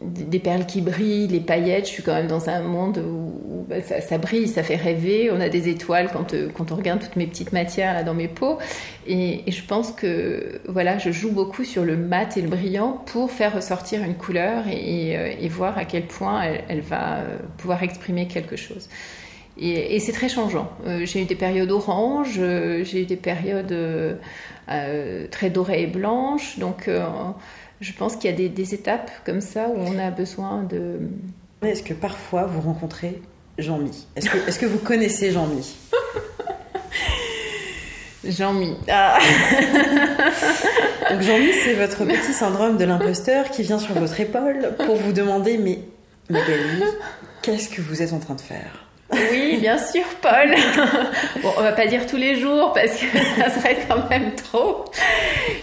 des 0.00 0.38
perles 0.38 0.64
qui 0.66 0.80
brillent, 0.80 1.26
les 1.26 1.40
paillettes. 1.40 1.86
Je 1.86 1.92
suis 1.92 2.02
quand 2.02 2.14
même 2.14 2.28
dans 2.28 2.48
un 2.48 2.60
monde 2.60 2.98
où, 2.98 3.66
bah, 3.68 3.76
ça, 3.82 4.18
brille, 4.18 4.46
ça 4.46 4.62
fait 4.62 4.76
rêver. 4.76 5.30
On 5.32 5.40
a 5.40 5.48
des 5.48 5.68
étoiles 5.68 6.10
quand, 6.12 6.34
euh, 6.34 6.50
on 6.58 6.74
regarde 6.74 7.00
toutes 7.00 7.16
mes 7.16 7.26
petites 7.26 7.52
matières 7.52 8.04
dans 8.04 8.14
mes 8.14 8.28
pots. 8.28 8.58
Et, 9.06 9.42
je 9.48 9.62
pense 9.62 9.90
que 9.90 10.60
voilà, 10.68 10.98
je 10.98 11.10
joue 11.10 11.32
beaucoup 11.32 11.64
sur 11.64 11.84
le 11.84 11.96
mat 11.96 12.36
et 12.36 12.42
le 12.42 12.48
brillant 12.48 13.02
pour 13.06 13.30
faire 13.30 13.54
ressortir 13.54 14.04
une 14.04 14.14
couleur 14.14 14.64
et, 14.68 15.16
euh, 15.16 15.48
voir 15.50 15.76
à 15.78 15.84
quel 15.84 16.06
point 16.06 16.42
elle, 16.68 16.80
va 16.80 17.16
euh, 17.16 17.38
pouvoir 17.56 17.82
exprimer 17.82 18.28
quelque 18.28 18.54
chose. 18.54 18.88
Et, 19.60 19.98
c'est 19.98 20.12
très 20.12 20.28
changeant. 20.28 20.70
j'ai 21.02 21.22
eu 21.22 21.24
des 21.24 21.34
périodes 21.34 21.72
oranges, 21.72 22.34
j'ai 22.84 23.02
eu 23.02 23.06
des 23.06 23.16
périodes 23.16 23.74
très 25.32 25.50
dorées 25.50 25.82
et 25.82 25.86
blanches. 25.88 26.60
Donc 26.60 26.88
je 27.80 27.92
pense 27.92 28.16
qu'il 28.16 28.30
y 28.30 28.34
a 28.34 28.48
des, 28.48 28.74
étapes 28.74 29.10
comme 29.24 29.40
ça 29.40 29.68
où 29.68 29.78
on 29.78 29.98
a 29.98 30.10
besoin 30.10 30.62
de... 30.62 31.00
Est-ce 31.62 31.82
que 31.82 31.94
parfois 31.94 32.44
vous 32.44 32.60
rencontrez 32.60 33.20
Jean-Mi? 33.58 34.06
Est-ce 34.16 34.30
que, 34.30 34.36
est 34.48 34.58
que, 34.58 34.66
vous 34.66 34.78
connaissez 34.78 35.30
Jean-Mi? 35.30 35.76
Jean-Mi. 38.24 38.76
Ah. 38.88 39.18
Donc 41.10 41.22
Jean-Mi, 41.22 41.50
c'est 41.64 41.74
votre 41.74 42.04
petit 42.04 42.32
syndrome 42.32 42.76
de 42.76 42.84
l'imposteur 42.84 43.50
qui 43.50 43.62
vient 43.62 43.78
sur 43.78 43.94
votre 43.94 44.18
épaule 44.20 44.74
pour 44.84 44.96
vous 44.96 45.12
demander 45.12 45.56
mais 45.58 45.80
Magali, 46.30 46.82
qu'est-ce 47.42 47.68
que 47.68 47.80
vous 47.80 48.02
êtes 48.02 48.12
en 48.12 48.18
train 48.18 48.34
de 48.34 48.40
faire? 48.40 48.87
Oui, 49.10 49.58
bien 49.60 49.78
sûr, 49.78 50.04
Paul. 50.20 50.54
Bon, 51.42 51.50
on 51.56 51.62
va 51.62 51.72
pas 51.72 51.86
dire 51.86 52.06
tous 52.06 52.16
les 52.16 52.34
jours 52.34 52.72
parce 52.72 52.98
que 52.98 53.06
ça 53.38 53.48
serait 53.48 53.78
quand 53.88 54.08
même 54.10 54.34
trop. 54.34 54.84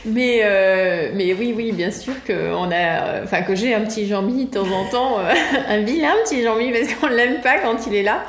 Mais, 0.05 0.41
euh, 0.43 1.11
mais 1.13 1.33
oui, 1.33 1.53
oui, 1.55 1.71
bien 1.71 1.91
sûr 1.91 2.13
que 2.23 2.53
on 2.53 2.71
a, 2.71 3.23
enfin 3.23 3.41
que 3.41 3.55
j'ai 3.55 3.73
un 3.73 3.81
petit 3.81 4.07
Jean-Mi 4.07 4.45
de 4.45 4.51
temps 4.51 4.71
en 4.71 4.89
temps, 4.89 5.19
euh, 5.19 5.33
un 5.67 5.81
vilain 5.81 6.13
petit 6.23 6.41
Jean-Mi 6.43 6.71
parce 6.71 6.93
qu'on 6.93 7.07
l'aime 7.07 7.41
pas 7.41 7.59
quand 7.59 7.85
il 7.87 7.95
est 7.95 8.03
là. 8.03 8.23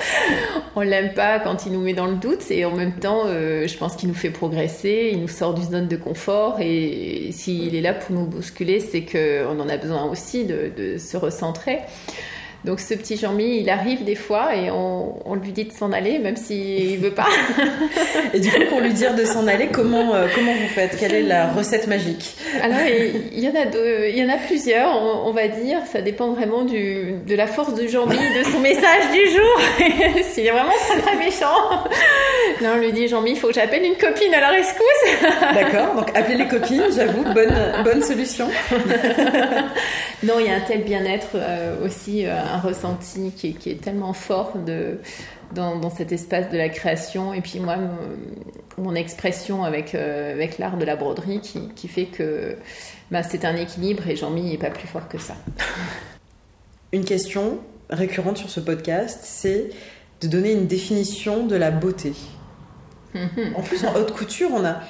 On 0.75 0.81
l'aime 0.81 1.15
pas 1.15 1.39
quand 1.39 1.67
il 1.67 1.73
nous 1.73 1.81
met 1.81 1.95
dans 1.95 2.07
le 2.07 2.17
doute 2.17 2.51
et 2.51 2.65
en 2.65 2.73
même 2.73 2.93
temps, 2.93 3.23
euh, 3.27 3.67
je 3.67 3.77
pense 3.79 3.97
qu'il 3.97 4.09
nous 4.09 4.15
fait 4.15 4.31
progresser, 4.31 5.11
il 5.13 5.21
nous 5.21 5.29
sort 5.29 5.55
du 5.55 5.63
zone 5.63 5.89
de 5.89 5.97
confort 5.97 6.59
et 6.61 7.31
s'il 7.33 7.75
est 7.75 7.81
là 7.81 7.95
pour 7.95 8.15
nous 8.15 8.27
bousculer, 8.27 8.81
c'est 8.81 9.03
qu'on 9.03 9.59
en 9.61 9.69
a 9.69 9.77
besoin 9.77 10.05
aussi 10.05 10.45
de 10.45 10.99
se 10.99 11.17
recentrer. 11.17 11.81
Donc 12.67 12.81
ce 12.81 12.95
petit 12.95 13.17
Jean-Mi, 13.17 13.61
il 13.61 13.71
arrive 13.71 14.03
des 14.03 14.17
fois 14.17 14.57
et 14.57 14.73
on, 14.73 15.35
lui 15.37 15.53
dit 15.53 15.67
de 15.67 15.73
s'en 15.73 15.93
aller, 15.93 16.19
même 16.19 16.35
s'il 16.35 16.99
veut 17.01 17.13
pas. 17.13 17.29
et 18.35 18.41
du 18.41 18.51
coup, 18.51 18.65
pour 18.71 18.81
lui 18.81 18.93
dire 18.93 19.15
de 19.15 19.25
s'en 19.25 19.47
aller, 19.47 19.69
comment, 19.69 20.15
euh, 20.15 20.27
comment 20.35 20.53
vous 20.53 20.69
faites? 20.75 20.97
Quelle 20.99 21.15
est 21.15 21.23
la 21.23 21.53
recette 21.53 21.87
magique? 21.87 22.35
Alors, 22.61 22.79
il 23.33 23.39
y 23.39 23.49
en 23.49 23.55
a 23.55 23.67
deux, 23.67 24.07
il 24.09 24.19
y 24.19 24.25
en 24.25 24.29
a 24.29 24.39
plusieurs, 24.39 25.01
on, 25.01 25.31
va 25.31 25.47
dire. 25.47 25.79
Ça 25.93 26.01
dépend 26.01 26.33
vraiment 26.33 26.65
du, 26.65 27.15
de 27.25 27.35
la 27.37 27.47
force 27.47 27.75
de 27.75 27.87
Jean-Mi, 27.87 28.17
de 28.17 28.43
son 28.51 28.59
message 28.59 29.13
du 29.13 29.31
jour. 29.31 30.23
S'il 30.25 30.47
est 30.47 30.51
vraiment 30.51 30.73
très 30.89 31.01
très 31.01 31.17
méchant, 31.17 31.85
là 32.61 32.73
on 32.75 32.79
lui 32.79 32.93
dit 32.93 33.07
Jean-Mi, 33.07 33.33
il 33.33 33.37
faut 33.37 33.49
que 33.49 33.55
j'appelle 33.55 33.85
une 33.85 33.97
copine 33.97 34.35
à 34.35 34.41
la 34.41 34.49
rescousse. 34.49 35.21
D'accord, 35.55 35.95
donc 35.95 36.09
appeler 36.17 36.39
les 36.39 36.49
copines, 36.49 36.83
j'avoue, 36.97 37.23
bonne, 37.33 37.55
bonne 37.85 38.03
solution. 38.03 38.49
non, 40.25 40.35
il 40.41 40.47
y 40.47 40.49
a 40.49 40.57
un 40.57 40.61
tel 40.61 40.83
bien-être 40.83 41.29
euh, 41.37 41.85
aussi. 41.85 42.27
Euh, 42.27 42.56
un 42.57 42.61
ressenti 42.61 43.33
qui 43.33 43.57
est, 43.67 43.81
tellement 43.81 44.13
fort 44.13 44.59
de, 44.59 44.99
dans, 45.55 45.91
cet 45.91 46.13
espace 46.13 46.51
de 46.51 46.57
la 46.57 46.69
création. 46.69 47.35
Et 47.35 47.41
puis 47.41 47.61
moi, 47.61 47.77
mon, 48.79 48.95
expression 48.95 49.65
avec, 49.65 49.95
euh, 49.95 50.33
avec 50.33 50.59
l'art 50.59 50.77
de 50.77 50.85
la 50.85 50.97
broderie 50.97 51.41
qui, 51.41 51.89
fait 51.89 52.07
que 52.07 52.57
bah, 53.11 53.23
c'est 53.23 53.45
un 53.45 53.57
équilibre 53.57 54.09
et 54.09 54.17
Jean-Mi 54.17 54.43
n'est 54.43 54.59
pas 54.59 54.71
plus 54.71 54.89
fort 54.89 55.09
que 55.09 55.19
ça. 55.19 55.35
Une 56.93 57.05
question 57.05 57.59
récurrente 57.91 58.39
sur 58.39 58.51
ce 58.51 58.61
podcast, 58.61 59.21
c'est 59.23 59.71
de 60.21 60.29
donner 60.29 60.53
une 60.53 60.67
définition 60.67 61.47
de 61.47 61.57
la 61.57 61.71
beauté. 61.71 62.15
en 63.15 63.63
plus, 63.63 63.85
en 63.85 63.95
haute 63.95 64.13
couture, 64.13 64.51
on 64.53 64.65
a, 64.65 64.81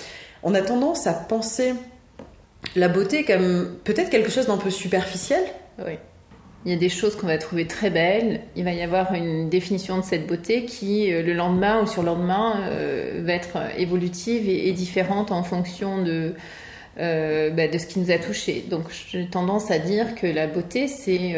on 0.42 0.54
a 0.54 0.62
tendance 0.62 1.06
à 1.06 1.12
penser 1.12 1.74
la 2.74 2.88
beauté 2.88 3.24
comme 3.24 3.76
peut-être 3.84 4.10
quelque 4.10 4.30
chose 4.30 4.46
d'un 4.46 4.56
peu 4.56 4.70
superficiel. 4.70 5.42
Oui 5.78 5.98
il 6.66 6.72
y 6.72 6.74
a 6.74 6.78
des 6.78 6.88
choses 6.88 7.14
qu'on 7.14 7.28
va 7.28 7.38
trouver 7.38 7.68
très 7.68 7.90
belles. 7.90 8.40
Il 8.56 8.64
va 8.64 8.72
y 8.72 8.82
avoir 8.82 9.14
une 9.14 9.48
définition 9.48 9.98
de 9.98 10.02
cette 10.02 10.26
beauté 10.26 10.64
qui, 10.64 11.12
euh, 11.12 11.22
le 11.22 11.32
lendemain 11.32 11.80
ou 11.80 11.86
sur 11.86 12.02
le 12.02 12.06
lendemain, 12.06 12.60
euh, 12.64 13.22
va 13.24 13.34
être 13.34 13.58
évolutive 13.78 14.48
et, 14.48 14.72
différente 14.72 15.30
en 15.30 15.44
fonction 15.44 16.02
de, 16.02 16.34
euh, 16.98 17.50
bah, 17.50 17.68
de 17.68 17.78
ce 17.78 17.86
qui 17.86 18.00
nous 18.00 18.10
a 18.10 18.18
touché. 18.18 18.64
Donc 18.68 18.86
j'ai 19.08 19.26
tendance 19.26 19.70
à 19.70 19.78
dire 19.78 20.16
que 20.16 20.26
la 20.26 20.48
beauté, 20.48 20.88
c'est 20.88 21.36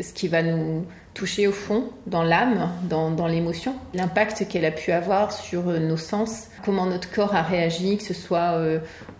ce 0.00 0.12
qui 0.14 0.28
va 0.28 0.42
nous 0.42 0.86
toucher 1.12 1.46
au 1.46 1.52
fond, 1.52 1.90
dans 2.06 2.22
l'âme, 2.22 2.70
dans, 2.88 3.10
dans 3.10 3.26
l'émotion, 3.26 3.74
l'impact 3.92 4.48
qu'elle 4.48 4.64
a 4.64 4.70
pu 4.70 4.92
avoir 4.92 5.32
sur 5.32 5.64
nos 5.64 5.96
sens, 5.98 6.46
comment 6.64 6.86
notre 6.86 7.10
corps 7.10 7.34
a 7.34 7.42
réagi, 7.42 7.98
que 7.98 8.04
ce 8.04 8.14
soit 8.14 8.58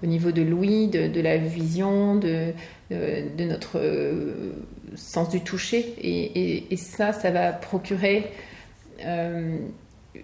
au 0.02 0.06
niveau 0.06 0.30
de 0.30 0.40
l'ouïe, 0.40 0.88
de, 0.88 1.06
de, 1.06 1.20
la 1.20 1.36
vision, 1.36 2.14
de, 2.14 2.52
de, 2.90 3.44
notre 3.44 3.78
sens 4.98 5.28
du 5.28 5.40
toucher. 5.40 5.94
Et, 6.02 6.76
ça, 6.76 7.12
ça 7.12 7.30
va 7.30 7.52
procurer 7.52 8.30
euh, 9.04 9.58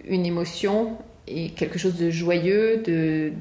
une 0.05 0.25
émotion 0.25 0.97
et 1.27 1.49
quelque 1.49 1.79
chose 1.79 1.95
de 1.95 2.11
joyeux, 2.11 2.83
de, 2.85 3.31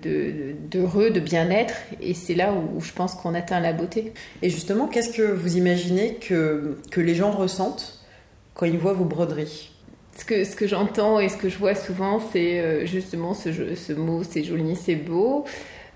d'heureux, 0.70 1.10
de, 1.10 1.20
bien-être. 1.20 1.74
Et 2.00 2.14
c'est 2.14 2.34
là 2.34 2.52
où, 2.52 2.80
je 2.80 2.92
pense 2.92 3.14
qu'on 3.14 3.34
atteint 3.34 3.60
la 3.60 3.72
beauté. 3.72 4.12
Et 4.42 4.48
justement, 4.48 4.86
qu'est-ce 4.86 5.12
que 5.14 5.22
vous 5.22 5.56
imaginez 5.56 6.14
que, 6.14 6.78
que 6.90 7.00
les 7.00 7.14
gens 7.14 7.30
ressentent 7.30 8.00
quand 8.54 8.66
ils 8.66 8.78
voient 8.78 8.94
vos 8.94 9.04
broderies? 9.04 9.70
Ce 10.16 10.24
que, 10.24 10.44
ce 10.44 10.54
que 10.54 10.66
j'entends 10.66 11.18
et 11.18 11.28
ce 11.28 11.36
que 11.36 11.48
je 11.48 11.58
vois 11.58 11.74
souvent, 11.74 12.20
c'est 12.32 12.60
euh, 12.60 12.86
justement 12.86 13.34
ce, 13.34 13.74
ce 13.74 13.92
mot, 13.92 14.22
c'est 14.22 14.44
joli, 14.44 14.76
c'est 14.76 14.94
beau. 14.94 15.44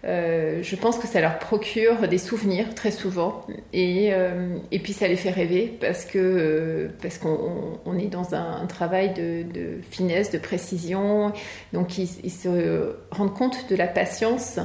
Euh, 0.05 0.62
je 0.62 0.76
pense 0.76 0.99
que 0.99 1.09
ça 1.09 1.21
leur 1.21 1.38
procure 1.38 2.07
des 2.09 2.19
souvenirs 2.19 2.75
très 2.75 2.90
souvent. 2.90 3.45
Et, 3.73 4.11
euh, 4.12 4.57
et 4.71 4.78
puis 4.78 4.93
ça 4.93 5.09
les 5.09 5.17
fait 5.17 5.31
rêver 5.31 5.76
parce 5.81 6.05
que 6.05 6.19
euh, 6.19 6.88
parce 7.02 7.19
qu'on 7.19 7.81
on 7.85 7.99
est 7.99 8.07
dans 8.07 8.35
un, 8.35 8.67
travail 8.67 9.12
de, 9.14 9.81
finesse, 9.90 10.31
de 10.31 10.38
précision, 10.38 11.33
donc 11.73 11.99
ils, 11.99 12.31
se 12.31 12.95
rendent 13.11 13.35
compte 13.35 13.69
de 13.71 13.76
la 13.76 13.87
patience 13.87 14.61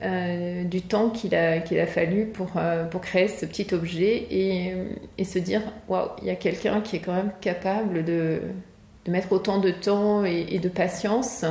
du 0.00 0.82
temps 0.82 1.10
qu'il 1.10 1.34
a, 1.34 1.58
qu'il 1.58 1.78
a 1.80 1.86
fallu 1.86 2.26
pour, 2.26 2.52
pour 2.90 3.00
créer 3.00 3.26
ce 3.26 3.44
petit 3.46 3.74
objet 3.74 4.26
et, 4.30 5.24
se 5.24 5.38
dire 5.38 5.60
waouh, 5.88 6.08
il 6.22 6.28
y 6.28 6.30
a 6.30 6.36
quelqu'un 6.36 6.80
qui 6.80 6.96
est 6.96 7.00
quand 7.00 7.14
même 7.14 7.32
capable 7.40 8.04
de, 8.04 8.40
de 9.04 9.10
mettre 9.10 9.32
autant 9.32 9.58
de 9.58 9.70
temps 9.70 10.24
et 10.24 10.58
de 10.58 10.68
patience 10.68 11.44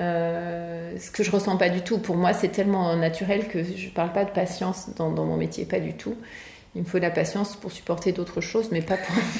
euh, 0.00 0.96
ce 0.98 1.10
que 1.10 1.22
je 1.22 1.30
ressens 1.30 1.56
pas 1.56 1.68
du 1.68 1.82
tout. 1.82 1.98
Pour 1.98 2.16
moi, 2.16 2.32
c'est 2.32 2.48
tellement 2.48 2.94
naturel 2.96 3.48
que 3.48 3.62
je 3.62 3.88
parle 3.88 4.12
pas 4.12 4.24
de 4.24 4.30
patience 4.30 4.90
dans 4.96 5.10
mon 5.10 5.36
métier, 5.36 5.64
pas 5.64 5.80
du 5.80 5.94
tout. 5.94 6.16
Il 6.74 6.82
me 6.82 6.86
faut 6.86 6.98
de 6.98 7.02
la 7.02 7.10
patience 7.10 7.56
pour 7.56 7.72
supporter 7.72 8.12
d'autres 8.12 8.40
choses, 8.40 8.68
mais 8.70 8.82
pas 8.82 8.96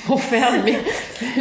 pour, 0.07 0.21
faire 0.23 0.51
mes, 0.65 0.77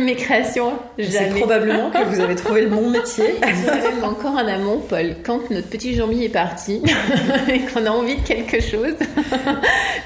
mes 0.01 0.15
créations. 0.15 0.73
C'est 0.99 1.29
probablement 1.29 1.89
que 1.91 2.03
vous 2.03 2.19
avez 2.19 2.35
trouvé 2.35 2.61
le 2.61 2.67
bon 2.67 2.89
métier. 2.89 3.35
encore 4.03 4.37
un 4.37 4.47
amont, 4.47 4.79
Paul. 4.79 5.15
Quand 5.23 5.49
notre 5.49 5.69
petit 5.69 5.95
Jean-Mi 5.95 6.25
est 6.25 6.29
parti 6.29 6.81
et 7.47 7.59
qu'on 7.59 7.85
a 7.85 7.89
envie 7.89 8.17
de 8.17 8.21
quelque 8.21 8.59
chose, 8.59 8.95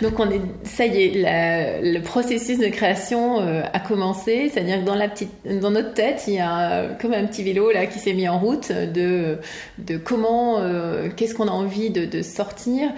donc 0.01 0.19
on 0.19 0.29
est, 0.29 0.41
ça 0.63 0.85
y 0.85 1.03
est, 1.03 1.81
le 1.81 1.99
processus 1.99 2.59
de 2.59 2.67
création 2.67 3.41
euh, 3.41 3.63
a 3.73 3.79
commencé. 3.79 4.51
C'est-à-dire 4.53 4.81
que 4.81 4.85
dans 4.85 4.95
la 4.95 5.09
petite, 5.09 5.31
dans 5.59 5.71
notre 5.71 5.93
tête, 5.93 6.23
il 6.27 6.35
y 6.35 6.39
a 6.39 6.89
comme 7.01 7.13
un 7.13 7.25
petit 7.25 7.43
vélo 7.43 7.71
là 7.71 7.87
qui 7.87 7.99
s'est 7.99 8.13
mis 8.13 8.29
en 8.29 8.39
route 8.39 8.71
de 8.71 9.39
de 9.79 9.97
comment, 9.97 10.59
euh, 10.59 11.09
qu'est-ce 11.15 11.35
qu'on 11.35 11.47
a 11.47 11.51
envie 11.51 11.89
de, 11.89 12.05
de 12.05 12.21
sortir. 12.21 12.89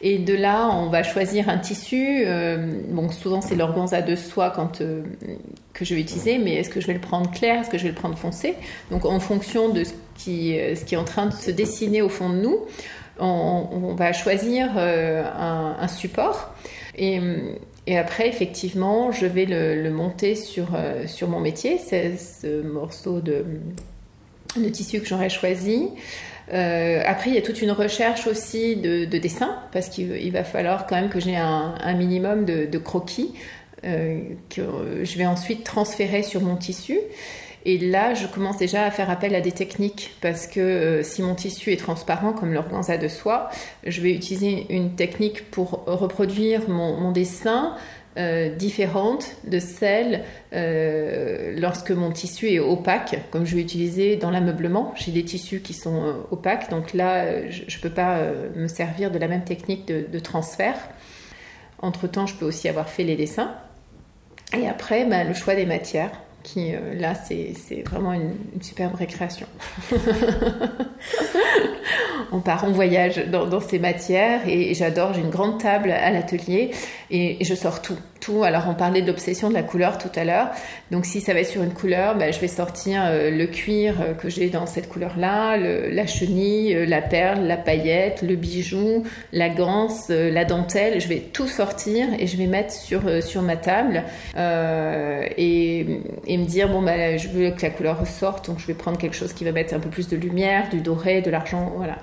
Et 0.00 0.18
de 0.18 0.34
là, 0.34 0.68
on 0.72 0.88
va 0.88 1.02
choisir 1.02 1.48
un 1.48 1.58
tissu. 1.58 2.22
Euh, 2.24 2.80
bon, 2.88 3.10
souvent 3.10 3.40
c'est 3.40 3.56
l'organza 3.56 4.00
de 4.00 4.14
soie 4.14 4.50
quand, 4.50 4.80
euh, 4.80 5.02
que 5.72 5.84
je 5.84 5.94
vais 5.94 6.00
utiliser, 6.00 6.38
mais 6.38 6.54
est-ce 6.54 6.70
que 6.70 6.80
je 6.80 6.86
vais 6.86 6.94
le 6.94 7.00
prendre 7.00 7.30
clair, 7.30 7.60
est-ce 7.60 7.70
que 7.70 7.78
je 7.78 7.82
vais 7.84 7.88
le 7.88 7.94
prendre 7.96 8.16
foncé? 8.16 8.54
Donc 8.90 9.04
en 9.04 9.18
fonction 9.18 9.70
de 9.70 9.84
ce 9.84 9.92
qui, 10.16 10.58
euh, 10.58 10.74
est 10.74 10.96
en 10.96 11.04
train 11.04 11.26
de 11.26 11.34
se 11.34 11.50
dessiner 11.50 12.00
au 12.02 12.08
fond 12.08 12.30
de 12.30 12.36
nous, 12.36 12.58
on, 13.20 13.96
va 13.96 14.12
choisir 14.12 14.78
un, 14.78 15.88
support. 15.88 16.54
Et, 16.96 17.20
et, 17.88 17.98
après, 17.98 18.28
effectivement, 18.28 19.10
je 19.10 19.26
vais 19.26 19.44
le, 19.44 19.90
monter 19.90 20.36
sur, 20.36 20.68
sur 21.06 21.28
mon 21.28 21.40
métier, 21.40 21.78
c'est 21.78 22.16
ce 22.16 22.62
morceau 22.62 23.20
de, 23.20 23.44
de 24.56 24.68
tissu 24.68 25.00
que 25.00 25.06
j'aurais 25.06 25.30
choisi. 25.30 25.88
Euh, 26.52 27.02
après, 27.04 27.30
il 27.30 27.34
y 27.34 27.38
a 27.38 27.42
toute 27.42 27.60
une 27.62 27.72
recherche 27.72 28.26
aussi 28.26 28.76
de, 28.76 29.04
dessin, 29.04 29.56
parce 29.72 29.88
qu'il 29.88 30.32
va 30.32 30.44
falloir 30.44 30.86
quand 30.86 30.96
même 30.96 31.10
que 31.10 31.20
j'ai 31.20 31.36
un, 31.36 31.94
minimum 31.94 32.44
de, 32.44 32.78
croquis 32.78 33.34
euh, 33.84 34.20
que 34.50 34.62
je 35.02 35.18
vais 35.18 35.26
ensuite 35.26 35.64
transférer 35.64 36.22
sur 36.22 36.40
mon 36.40 36.56
tissu. 36.56 36.98
Et 37.64 37.76
là, 37.76 38.14
je 38.14 38.26
commence 38.26 38.56
déjà 38.56 38.84
à 38.84 38.90
faire 38.90 39.10
appel 39.10 39.34
à 39.34 39.40
des 39.40 39.52
techniques 39.52 40.14
parce 40.22 40.46
que 40.46 40.60
euh, 40.60 41.02
si 41.02 41.22
mon 41.22 41.34
tissu 41.34 41.72
est 41.72 41.76
transparent 41.76 42.32
comme 42.32 42.54
l'organza 42.54 42.96
de 42.96 43.08
soie, 43.08 43.50
je 43.84 44.00
vais 44.00 44.12
utiliser 44.12 44.64
une 44.70 44.94
technique 44.94 45.50
pour 45.50 45.84
reproduire 45.86 46.68
mon 46.68 47.10
dessin 47.10 47.74
euh, 48.18 48.48
différente 48.48 49.36
de 49.46 49.60
celle 49.60 50.24
euh, 50.52 51.54
lorsque 51.56 51.92
mon 51.92 52.10
tissu 52.10 52.48
est 52.48 52.58
opaque, 52.58 53.16
comme 53.30 53.46
je 53.46 53.54
vais 53.54 53.62
utiliser 53.62 54.16
dans 54.16 54.32
l'ameublement. 54.32 54.92
J'ai 54.96 55.12
des 55.12 55.24
tissus 55.24 55.60
qui 55.60 55.72
sont 55.72 56.02
euh, 56.04 56.12
opaques, 56.32 56.68
donc 56.68 56.94
là, 56.94 57.48
je 57.48 57.62
ne 57.62 57.80
peux 57.80 57.90
pas 57.90 58.20
me 58.56 58.66
servir 58.66 59.12
de 59.12 59.18
la 59.18 59.28
même 59.28 59.44
technique 59.44 59.86
de, 59.86 60.18
transfert. 60.18 60.76
Entre-temps, 61.80 62.26
je 62.26 62.34
peux 62.34 62.46
aussi 62.46 62.68
avoir 62.68 62.88
fait 62.88 63.04
les 63.04 63.14
dessins. 63.14 63.54
Et 64.58 64.66
après, 64.66 65.04
ben, 65.04 65.28
le 65.28 65.34
choix 65.34 65.54
des 65.54 65.66
matières 65.66 66.10
qui 66.52 66.72
là 66.94 67.14
c'est 67.14 67.82
vraiment 67.86 68.12
une, 68.12 68.34
superbe 68.60 68.94
récréation. 68.94 69.46
on 72.32 72.40
part 72.40 72.64
en 72.64 72.70
voyage 72.70 73.26
dans, 73.28 73.60
ces 73.60 73.78
matières 73.78 74.48
et, 74.48 74.74
j'adore, 74.74 75.14
j'ai 75.14 75.20
une 75.20 75.30
grande 75.30 75.60
table 75.60 75.90
à 75.90 76.10
l'atelier 76.10 76.70
et, 77.10 77.42
je 77.44 77.54
sors 77.54 77.82
tout 77.82 77.98
Alors 78.28 78.64
on 78.68 78.74
parlait 78.74 79.02
de 79.02 79.06
l'obsession 79.06 79.48
de 79.48 79.54
la 79.54 79.62
couleur 79.62 79.98
tout 79.98 80.10
à 80.14 80.24
l'heure. 80.24 80.50
Donc 80.90 81.06
si 81.06 81.20
ça 81.20 81.32
va 81.32 81.40
être 81.40 81.48
sur 81.48 81.62
une 81.62 81.72
couleur, 81.72 82.16
bah, 82.16 82.30
je 82.30 82.38
vais 82.40 82.48
sortir 82.48 83.02
euh, 83.06 83.30
le 83.30 83.46
cuir 83.46 83.94
euh, 84.00 84.14
que 84.14 84.28
j'ai 84.28 84.50
dans 84.50 84.66
cette 84.66 84.88
couleur-là, 84.88 85.56
la 85.56 86.06
chenille, 86.06 86.74
euh, 86.74 86.86
la 86.86 87.00
perle, 87.00 87.46
la 87.46 87.56
paillette, 87.56 88.22
le 88.22 88.36
bijou, 88.36 89.04
la 89.32 89.48
ganse, 89.48 90.10
la 90.10 90.44
dentelle. 90.44 91.00
Je 91.00 91.08
vais 91.08 91.20
tout 91.20 91.48
sortir 91.48 92.06
et 92.18 92.26
je 92.26 92.36
vais 92.36 92.46
mettre 92.46 92.72
sur, 92.72 93.22
sur 93.22 93.42
ma 93.42 93.56
table 93.56 94.02
et, 94.36 95.86
et, 96.26 96.38
me 96.38 96.44
dire 96.44 96.68
bon 96.68 96.82
bah 96.82 97.16
je 97.16 97.28
veux 97.28 97.50
que 97.50 97.62
la 97.62 97.70
couleur 97.70 98.00
ressorte, 98.00 98.46
donc 98.46 98.58
je 98.58 98.66
vais 98.66 98.74
prendre 98.74 98.98
quelque 98.98 99.16
chose 99.16 99.32
qui 99.32 99.44
va 99.44 99.52
mettre 99.52 99.74
un 99.74 99.80
peu 99.80 99.88
plus 99.88 100.08
de 100.08 100.16
lumière, 100.16 100.68
du 100.68 100.80
doré, 100.80 101.22
de 101.22 101.30
l'argent, 101.30 101.72
voilà 101.76 101.96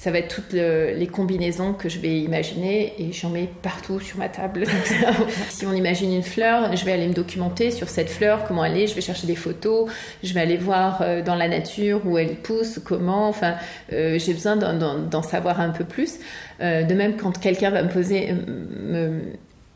ça 0.00 0.10
va 0.10 0.16
être 0.16 0.34
toutes 0.34 0.54
les 0.54 1.06
combinaisons 1.12 1.74
que 1.74 1.90
je 1.90 1.98
vais 1.98 2.20
imaginer 2.20 2.94
et 2.98 3.12
j'en 3.12 3.28
mets 3.28 3.50
partout 3.60 4.00
sur 4.00 4.16
ma 4.16 4.30
table. 4.30 4.64
si 5.50 5.66
on 5.66 5.74
imagine 5.74 6.14
une 6.14 6.22
fleur, 6.22 6.74
je 6.74 6.86
vais 6.86 6.92
aller 6.92 7.06
me 7.06 7.12
documenter 7.12 7.70
sur 7.70 7.90
cette 7.90 8.08
fleur, 8.08 8.46
comment 8.48 8.64
elle 8.64 8.78
est, 8.78 8.86
je 8.86 8.94
vais 8.94 9.02
chercher 9.02 9.26
des 9.26 9.36
photos, 9.36 9.90
je 10.22 10.32
vais 10.32 10.40
aller 10.40 10.56
voir 10.56 11.02
euh, 11.02 11.20
dans 11.22 11.34
la 11.34 11.48
nature 11.48 12.00
où 12.06 12.16
elle 12.16 12.36
pousse, 12.36 12.80
comment, 12.82 13.28
enfin, 13.28 13.56
euh, 13.92 14.18
j'ai 14.18 14.32
besoin 14.32 14.56
d'en 14.56 15.22
savoir 15.22 15.60
un 15.60 15.68
peu 15.68 15.84
plus. 15.84 16.14
Euh, 16.62 16.82
de 16.82 16.94
même, 16.94 17.18
quand 17.18 17.38
quelqu'un 17.38 17.68
va 17.68 17.82
me 17.82 17.90
poser, 17.90 18.32
me, 18.32 19.20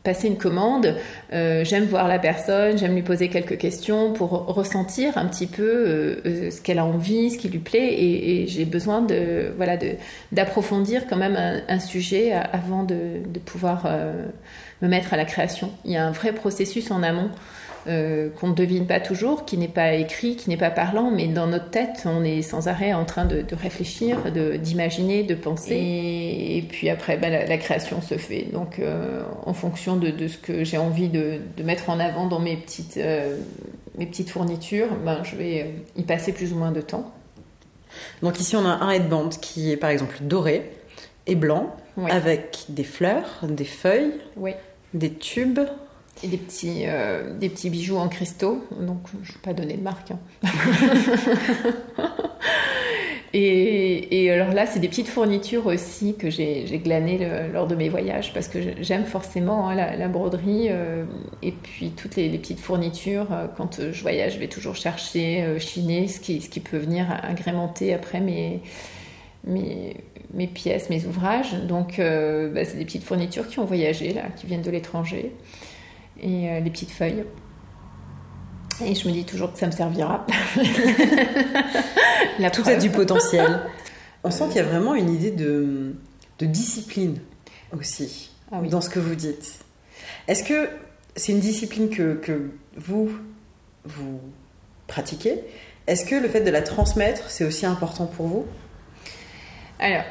passer 0.05 0.29
une 0.29 0.37
commande, 0.37 0.95
euh, 1.33 1.65
j'aime 1.65 1.83
voir 1.83 2.07
la 2.07 2.19
personne, 2.19 2.77
j'aime 2.77 2.95
lui 2.95 3.01
poser 3.01 3.27
quelques 3.27 3.57
questions 3.57 4.13
pour 4.13 4.29
ressentir 4.29 5.17
un 5.17 5.25
petit 5.25 5.47
peu 5.47 5.63
euh, 5.63 6.21
euh, 6.25 6.51
ce 6.51 6.61
qu'elle 6.61 6.79
a 6.79 6.85
envie, 6.85 7.31
ce 7.31 7.37
qui 7.37 7.49
lui 7.49 7.59
plaît, 7.59 7.93
et, 8.01 8.47
j'ai 8.47 8.63
besoin 8.63 9.01
de 9.01 9.51
voilà 9.57 9.75
d'approfondir 10.31 11.07
quand 11.07 11.17
même 11.17 11.35
un, 11.67 11.79
sujet 11.79 12.31
avant 12.31 12.83
de, 12.83 13.23
de 13.27 13.39
pouvoir 13.39 13.87
me 14.81 14.87
mettre 14.87 15.13
à 15.13 15.17
la 15.17 15.25
création. 15.25 15.71
Il 15.83 15.91
y 15.91 15.97
a 15.97 16.05
un 16.05 16.11
vrai 16.11 16.31
processus 16.31 16.91
en 16.91 17.01
amont 17.01 17.31
euh, 17.87 18.29
qu'on 18.29 18.47
ne 18.47 18.53
devine 18.55 18.87
pas 18.87 18.99
toujours, 18.99 19.45
qui 19.45 19.57
n'est 19.57 19.67
pas 19.67 19.93
écrit, 19.93 20.35
qui 20.35 20.49
n'est 20.49 20.57
pas 20.57 20.71
parlant, 20.71 21.11
mais 21.11 21.27
dans 21.27 21.45
notre 21.45 21.69
tête, 21.69 22.03
on 22.05 22.23
est 22.23 22.41
sans 22.41 22.67
arrêt 22.67 22.93
en 22.93 23.05
train 23.05 23.25
de, 23.25 23.45
réfléchir, 23.51 24.31
d'imaginer, 24.31 25.23
de, 25.23 25.35
penser. 25.35 25.75
Et, 25.75 26.65
puis 26.67 26.89
après, 26.89 27.17
ben, 27.17 27.47
la, 27.47 27.57
création 27.57 28.01
se 28.01 28.15
fait. 28.17 28.47
Donc, 28.51 28.79
euh, 28.79 29.21
en 29.45 29.53
fonction 29.53 29.97
de, 29.97 30.27
ce 30.27 30.37
que 30.37 30.63
j'ai 30.63 30.77
envie 30.77 31.09
de, 31.09 31.39
mettre 31.63 31.89
en 31.89 31.99
avant 31.99 32.25
dans 32.25 32.39
mes 32.39 32.57
petites, 32.57 32.97
euh, 32.97 33.37
mes 33.97 34.07
petites 34.07 34.29
fournitures, 34.29 34.89
ben, 35.05 35.23
je 35.23 35.35
vais 35.35 35.75
y 35.95 36.03
passer 36.03 36.31
plus 36.31 36.53
ou 36.53 36.55
moins 36.55 36.71
de 36.71 36.81
temps. 36.81 37.11
Donc 38.23 38.39
ici, 38.39 38.55
on 38.55 38.65
a 38.65 38.83
un 38.83 38.89
headband 38.89 39.29
qui 39.29 39.71
est 39.71 39.77
par 39.77 39.89
exemple 39.89 40.17
doré 40.21 40.71
et 41.27 41.35
blanc, 41.35 41.75
avec 42.09 42.65
des 42.69 42.83
fleurs, 42.83 43.41
des 43.43 43.63
feuilles, 43.63 44.13
des 44.93 45.13
tubes, 45.13 45.59
et 46.23 46.27
des 46.27 46.37
petits, 46.37 46.83
euh, 46.85 47.37
des 47.37 47.49
petits 47.49 47.69
bijoux 47.69 47.97
en 47.97 48.07
cristaux. 48.07 48.65
Donc, 48.79 48.99
je 49.23 49.31
ne 49.31 49.35
vais 49.35 49.41
pas 49.43 49.53
donner 49.53 49.75
de 49.75 49.81
marque. 49.81 50.11
Hein. 50.11 50.19
et, 53.33 54.23
et, 54.23 54.31
alors 54.31 54.53
là, 54.53 54.65
c'est 54.65 54.79
des 54.79 54.87
petites 54.87 55.09
fournitures 55.09 55.65
aussi 55.65 56.15
que 56.15 56.29
j'ai 56.29 56.81
glanées 56.83 57.19
lors 57.51 57.67
de 57.67 57.75
mes 57.75 57.89
voyages 57.89 58.33
parce 58.33 58.47
que 58.47 58.59
j'aime 58.81 59.03
forcément 59.03 59.69
hein, 59.69 59.75
la, 59.75 60.07
broderie 60.07 60.67
euh, 60.69 61.03
et 61.43 61.51
puis 61.51 61.91
toutes 61.91 62.15
les, 62.15 62.29
petites 62.37 62.61
fournitures. 62.61 63.31
Euh, 63.31 63.47
quand 63.55 63.91
je 63.91 64.01
voyage, 64.01 64.35
je 64.35 64.39
vais 64.39 64.47
toujours 64.47 64.75
chercher, 64.75 65.59
chiner 65.59 66.07
ce 66.07 66.19
qui, 66.21 66.41
ce 66.41 66.49
qui 66.49 66.61
peut 66.61 66.77
venir 66.77 67.07
agrémenter 67.23 67.93
après 67.93 68.21
mes, 68.21 68.61
mes, 69.45 69.97
mes 70.33 70.47
pièces, 70.47 70.89
mes 70.89 71.05
ouvrages. 71.05 71.55
Donc, 71.67 71.97
bah, 71.97 72.63
c'est 72.63 72.77
des 72.77 72.85
petites 72.85 73.03
fournitures 73.03 73.49
qui 73.49 73.59
ont 73.59 73.65
voyagé, 73.65 74.13
là, 74.13 74.23
qui 74.37 74.47
viennent 74.47 74.61
de 74.61 74.71
l'étranger 74.71 75.33
et 76.19 76.49
euh, 76.49 76.59
les 76.59 76.69
petites 76.69 76.91
feuilles. 76.91 77.25
Et 78.83 78.93
je 78.93 79.07
me 79.07 79.13
dis 79.13 79.23
toujours 79.23 79.53
que 79.53 79.59
ça 79.59 79.67
me 79.67 79.71
servira. 79.71 80.25
La 82.39 82.51
Tout 82.51 82.63
a 82.65 82.75
du 82.75 82.89
potentiel. 82.89 83.61
On 84.23 84.31
sent 84.31 84.47
qu'il 84.47 84.57
y 84.57 84.59
a 84.59 84.63
vraiment 84.63 84.95
une 84.95 85.13
idée 85.13 85.31
de, 85.31 85.95
de 86.39 86.45
discipline 86.45 87.19
aussi 87.77 88.31
ah 88.51 88.59
dans 88.61 88.81
ce 88.81 88.89
que 88.89 88.99
vous 88.99 89.15
dites. 89.15 89.59
Est-ce 90.27 90.43
que 90.43 90.69
c'est 91.15 91.31
une 91.31 91.39
discipline 91.39 91.89
que, 91.89 92.15
que, 92.15 92.49
vous, 92.75 93.09
vous 93.85 94.19
pratiquez? 94.87 95.41
Est-ce 95.87 96.05
que 96.05 96.15
le 96.15 96.27
fait 96.27 96.41
de 96.41 96.49
la 96.49 96.61
transmettre, 96.61 97.29
c'est 97.29 97.45
aussi 97.45 97.65
important 97.65 98.07
pour 98.07 98.27
vous? 98.27 98.45
Alors, 99.79 100.03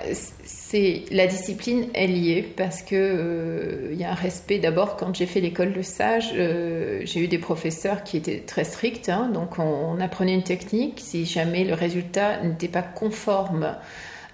la 1.10 1.26
discipline 1.26 1.86
est 1.94 2.06
liée 2.06 2.42
parce 2.56 2.82
que 2.82 2.94
euh, 2.94 3.88
il 3.92 3.98
y 3.98 4.04
a 4.04 4.10
un 4.10 4.14
respect. 4.14 4.58
D'abord, 4.58 4.96
quand 4.96 5.14
j'ai 5.14 5.26
fait 5.26 5.40
l'école 5.40 5.72
de 5.72 5.80
sage, 5.80 6.32
euh, 6.36 7.00
j'ai 7.04 7.20
eu 7.20 7.28
des 7.28 7.38
professeurs 7.38 8.04
qui 8.04 8.18
étaient 8.18 8.40
très 8.40 8.64
stricts. 8.64 9.08
Hein. 9.08 9.30
donc, 9.32 9.58
on, 9.58 9.98
apprenait 10.00 10.34
une 10.34 10.42
technique. 10.42 11.00
Si 11.00 11.24
jamais 11.24 11.64
le 11.64 11.74
résultat 11.74 12.42
n'était 12.42 12.68
pas 12.68 12.82
conforme 12.82 13.74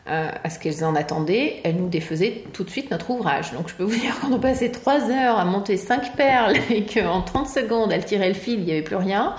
à, 0.06 0.50
ce 0.50 0.58
qu'elles 0.58 0.82
en 0.82 0.96
attendaient, 0.96 1.60
elles 1.62 1.76
nous 1.76 1.88
défaisaient 1.88 2.42
tout 2.52 2.64
de 2.64 2.70
suite 2.70 2.90
notre 2.90 3.10
ouvrage. 3.10 3.52
Donc, 3.52 3.68
je 3.68 3.74
peux 3.74 3.84
vous 3.84 4.00
dire 4.00 4.18
qu'on 4.18 4.34
a 4.34 4.38
passé 4.40 4.72
trois 4.72 5.10
heures 5.10 5.38
à 5.38 5.44
monter 5.44 5.76
cinq 5.76 6.16
perles 6.16 6.56
et 6.70 6.84
qu'en 6.84 7.22
30 7.22 7.46
secondes, 7.46 7.92
elles 7.92 8.04
tiraient 8.04 8.28
le 8.28 8.34
fil, 8.34 8.58
il 8.58 8.64
n'y 8.64 8.72
avait 8.72 8.82
plus 8.82 8.96
rien. 8.96 9.36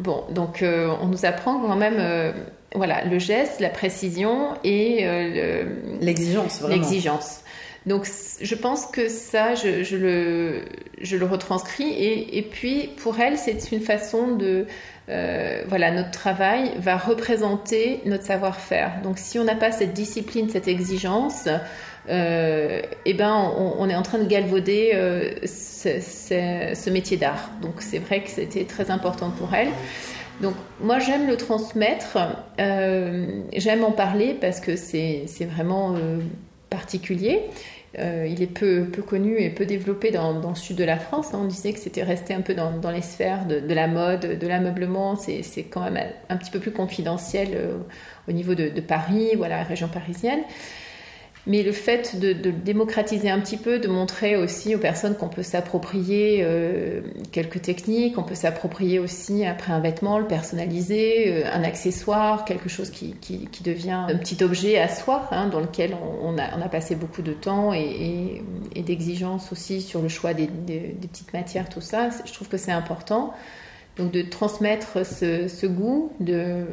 Bon, 0.00 0.24
donc 0.30 0.62
euh, 0.62 0.92
on 1.00 1.06
nous 1.06 1.24
apprend 1.24 1.60
quand 1.60 1.76
même 1.76 1.98
voilà, 2.74 3.04
le 3.04 3.18
geste, 3.18 3.60
la 3.60 3.70
précision 3.70 4.54
et 4.64 5.00
euh, 5.02 5.64
l'exigence. 6.00 6.60
L'exigence. 6.68 7.40
Donc 7.86 8.08
je 8.40 8.54
pense 8.54 8.86
que 8.86 9.08
ça, 9.08 9.54
je, 9.54 9.96
le, 9.96 10.64
je 11.00 11.16
le 11.16 11.26
retranscris 11.26 11.88
et, 11.88 12.38
et 12.38 12.42
puis 12.42 12.88
pour 12.96 13.20
elle, 13.20 13.36
c'est 13.38 13.72
une 13.72 13.80
façon 13.80 14.36
de... 14.36 14.66
Euh, 15.10 15.64
voilà, 15.68 15.90
notre 15.90 16.12
travail 16.12 16.72
va 16.78 16.96
représenter 16.96 18.00
notre 18.06 18.24
savoir-faire. 18.24 19.02
Donc 19.02 19.18
si 19.18 19.38
on 19.38 19.44
n'a 19.44 19.54
pas 19.54 19.70
cette 19.70 19.92
discipline, 19.92 20.48
cette 20.48 20.66
exigence, 20.66 21.46
euh, 22.08 22.80
eh 23.04 23.12
ben 23.12 23.34
on, 23.34 23.74
on, 23.78 23.88
est 23.90 23.94
en 23.94 24.02
train 24.02 24.16
de 24.16 24.26
galvauder 24.26 24.92
euh, 24.94 25.30
ce, 25.44 26.00
ce, 26.00 26.72
ce, 26.74 26.90
métier 26.90 27.18
d'art. 27.18 27.50
Donc 27.60 27.76
c'est 27.80 27.98
vrai 27.98 28.22
que 28.22 28.30
c'était 28.30 28.64
très 28.64 28.90
important 28.90 29.30
pour 29.30 29.54
elle. 29.54 29.68
Donc 30.40 30.54
moi 30.80 30.98
j'aime 30.98 31.26
le 31.26 31.36
transmettre, 31.36 32.18
euh, 32.58 33.42
j'aime 33.54 33.84
en 33.84 33.92
parler 33.92 34.36
parce 34.40 34.60
que 34.60 34.76
c'est 34.76 35.26
vraiment 35.48 35.94
euh, 35.94 36.20
particulier. 36.70 37.42
Euh, 38.00 38.26
il 38.28 38.42
est 38.42 38.48
peu, 38.48 38.86
peu, 38.86 39.02
connu 39.02 39.38
et 39.38 39.50
peu 39.50 39.66
développé 39.66 40.10
dans, 40.10 40.32
le 40.32 40.54
sud 40.56 40.76
de 40.76 40.82
la 40.82 40.98
France. 40.98 41.32
Hein. 41.32 41.40
On 41.42 41.46
disait 41.46 41.72
que 41.72 41.78
c'était 41.78 42.02
resté 42.02 42.34
un 42.34 42.40
peu 42.40 42.52
dans, 42.52 42.90
les 42.90 43.02
sphères 43.02 43.46
de, 43.46 43.72
la 43.72 43.86
mode, 43.86 44.36
de 44.36 44.46
l'ameublement. 44.48 45.14
C'est 45.14 45.62
quand 45.70 45.88
même 45.88 46.10
un, 46.28 46.36
petit 46.36 46.50
peu 46.50 46.58
plus 46.58 46.72
confidentiel 46.72 47.56
au 48.26 48.32
niveau 48.32 48.56
de, 48.56 48.68
de 48.68 48.80
Paris 48.80 49.36
ou 49.36 49.44
à 49.44 49.48
la 49.48 49.62
région 49.62 49.86
parisienne. 49.86 50.40
Mais 51.46 51.62
le 51.62 51.72
fait 51.72 52.18
de, 52.18 52.32
démocratiser 52.32 53.28
un 53.28 53.38
petit 53.38 53.58
peu, 53.58 53.78
de 53.78 53.88
montrer 53.88 54.36
aussi 54.36 54.74
aux 54.74 54.78
personnes 54.78 55.14
qu'on 55.14 55.28
peut 55.28 55.42
s'approprier 55.42 56.38
euh, 56.42 57.02
quelques 57.32 57.60
techniques, 57.60 58.16
on 58.16 58.22
peut 58.22 58.34
s'approprier 58.34 58.98
aussi 58.98 59.44
après 59.44 59.72
un 59.72 59.80
vêtement, 59.80 60.18
le 60.18 60.26
personnaliser, 60.26 61.44
euh, 61.44 61.50
un 61.52 61.62
accessoire, 61.62 62.46
quelque 62.46 62.70
chose 62.70 62.90
qui, 62.90 63.14
devient 63.62 64.06
un 64.08 64.16
petit 64.16 64.42
objet 64.42 64.78
à 64.78 64.88
soi, 64.88 65.28
hein, 65.32 65.48
dans 65.48 65.60
lequel 65.60 65.94
on, 66.22 66.38
a, 66.38 66.68
passé 66.68 66.94
beaucoup 66.94 67.22
de 67.22 67.32
temps 67.32 67.74
et, 67.74 68.42
d'exigences 68.74 69.52
aussi 69.52 69.82
sur 69.82 70.00
le 70.00 70.08
choix 70.08 70.32
des, 70.32 70.46
petites 70.46 71.32
matières, 71.34 71.68
tout 71.68 71.80
ça. 71.82 72.08
Je 72.24 72.32
trouve 72.32 72.48
que 72.48 72.56
c'est 72.56 72.72
important. 72.72 73.34
Donc 73.96 74.10
de 74.10 74.22
transmettre 74.22 75.06
ce, 75.06 75.66
goût, 75.66 76.12
de 76.18 76.64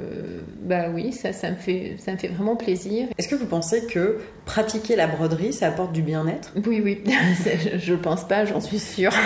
bah 0.63 0.85
oui, 0.91 1.13
ça, 1.13 1.33
ça 1.33 1.51
me 1.51 1.55
fait, 1.55 1.95
ça 1.99 2.13
me 2.13 2.17
fait 2.17 2.29
vraiment 2.29 2.55
plaisir. 2.55 3.07
Est-ce 3.17 3.27
que 3.27 3.35
vous 3.35 3.45
pensez 3.45 3.85
que 3.85 4.19
pratiquer 4.45 4.95
la 4.95 5.05
broderie, 5.05 5.53
ça 5.53 5.67
apporte 5.67 5.93
du 5.93 6.01
bien-être? 6.01 6.51
Oui, 6.65 6.81
oui, 6.83 7.03
je 7.77 7.91
ne 7.91 7.97
pense 7.97 8.27
pas, 8.27 8.45
j'en 8.45 8.59
suis 8.59 8.79
sûre. 8.79 9.13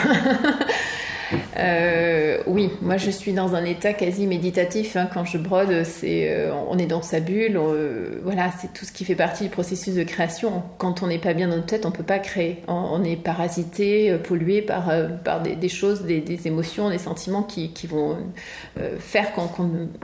Euh, 1.57 2.37
oui, 2.47 2.69
moi 2.81 2.97
je 2.97 3.09
suis 3.09 3.31
dans 3.31 3.55
un 3.55 3.63
état 3.63 3.93
quasi 3.93 4.27
méditatif 4.27 4.95
hein. 4.95 5.07
quand 5.13 5.25
je 5.25 5.37
brode. 5.37 5.83
C'est, 5.83 6.29
euh, 6.29 6.53
on 6.69 6.77
est 6.77 6.85
dans 6.85 7.01
sa 7.01 7.19
bulle. 7.19 7.57
Euh, 7.57 8.19
voilà, 8.23 8.51
c'est 8.59 8.73
tout 8.73 8.85
ce 8.85 8.91
qui 8.91 9.05
fait 9.05 9.15
partie 9.15 9.45
du 9.45 9.49
processus 9.49 9.95
de 9.95 10.03
création. 10.03 10.63
Quand 10.77 11.03
on 11.03 11.07
n'est 11.07 11.19
pas 11.19 11.33
bien 11.33 11.47
dans 11.47 11.55
notre 11.55 11.67
tête, 11.67 11.85
on 11.85 11.91
peut 11.91 12.03
pas 12.03 12.19
créer. 12.19 12.61
On, 12.67 13.03
est 13.03 13.15
parasité, 13.15 14.15
pollué 14.23 14.61
par 14.61 14.91
par 15.23 15.41
des, 15.41 15.69
choses, 15.69 16.03
des, 16.03 16.47
émotions, 16.47 16.89
des 16.89 16.97
sentiments 16.97 17.43
qui, 17.43 17.71
qui 17.71 17.87
vont 17.87 18.17
faire 18.99 19.31
qu'on, 19.33 19.49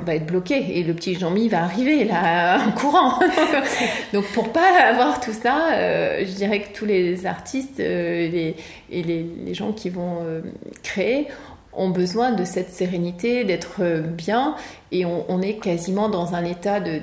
va 0.06 0.16
être 0.16 0.26
bloqué. 0.26 0.78
Et 0.78 0.84
le 0.84 0.94
petit 0.94 1.16
Jean-Mi 1.16 1.50
va 1.50 1.64
arriver 1.64 2.06
là 2.06 2.60
en 2.68 2.72
courant. 2.72 3.20
Donc 4.14 4.26
pour 4.34 4.50
pas 4.50 4.90
avoir 4.90 5.20
tout 5.20 5.34
ça, 5.34 5.70
je 6.20 6.34
dirais 6.34 6.62
que 6.62 6.78
tous 6.78 6.86
les 6.86 7.26
artistes 7.26 7.80
les, 7.80 8.56
et 8.90 9.04
les, 9.04 9.26
les 9.46 9.54
gens 9.54 9.72
qui 9.72 9.90
vont 9.90 10.20
créer 10.84 11.28
ont 11.74 11.90
besoin 11.90 12.32
de 12.32 12.44
cette 12.44 12.70
sérénité, 12.72 13.44
d'être 13.44 13.82
bien, 14.02 14.56
et 14.92 15.06
on, 15.06 15.42
est 15.42 15.56
quasiment 15.56 16.10
dans 16.10 16.36
un 16.36 16.44
état 16.44 16.82
de, 16.82 17.02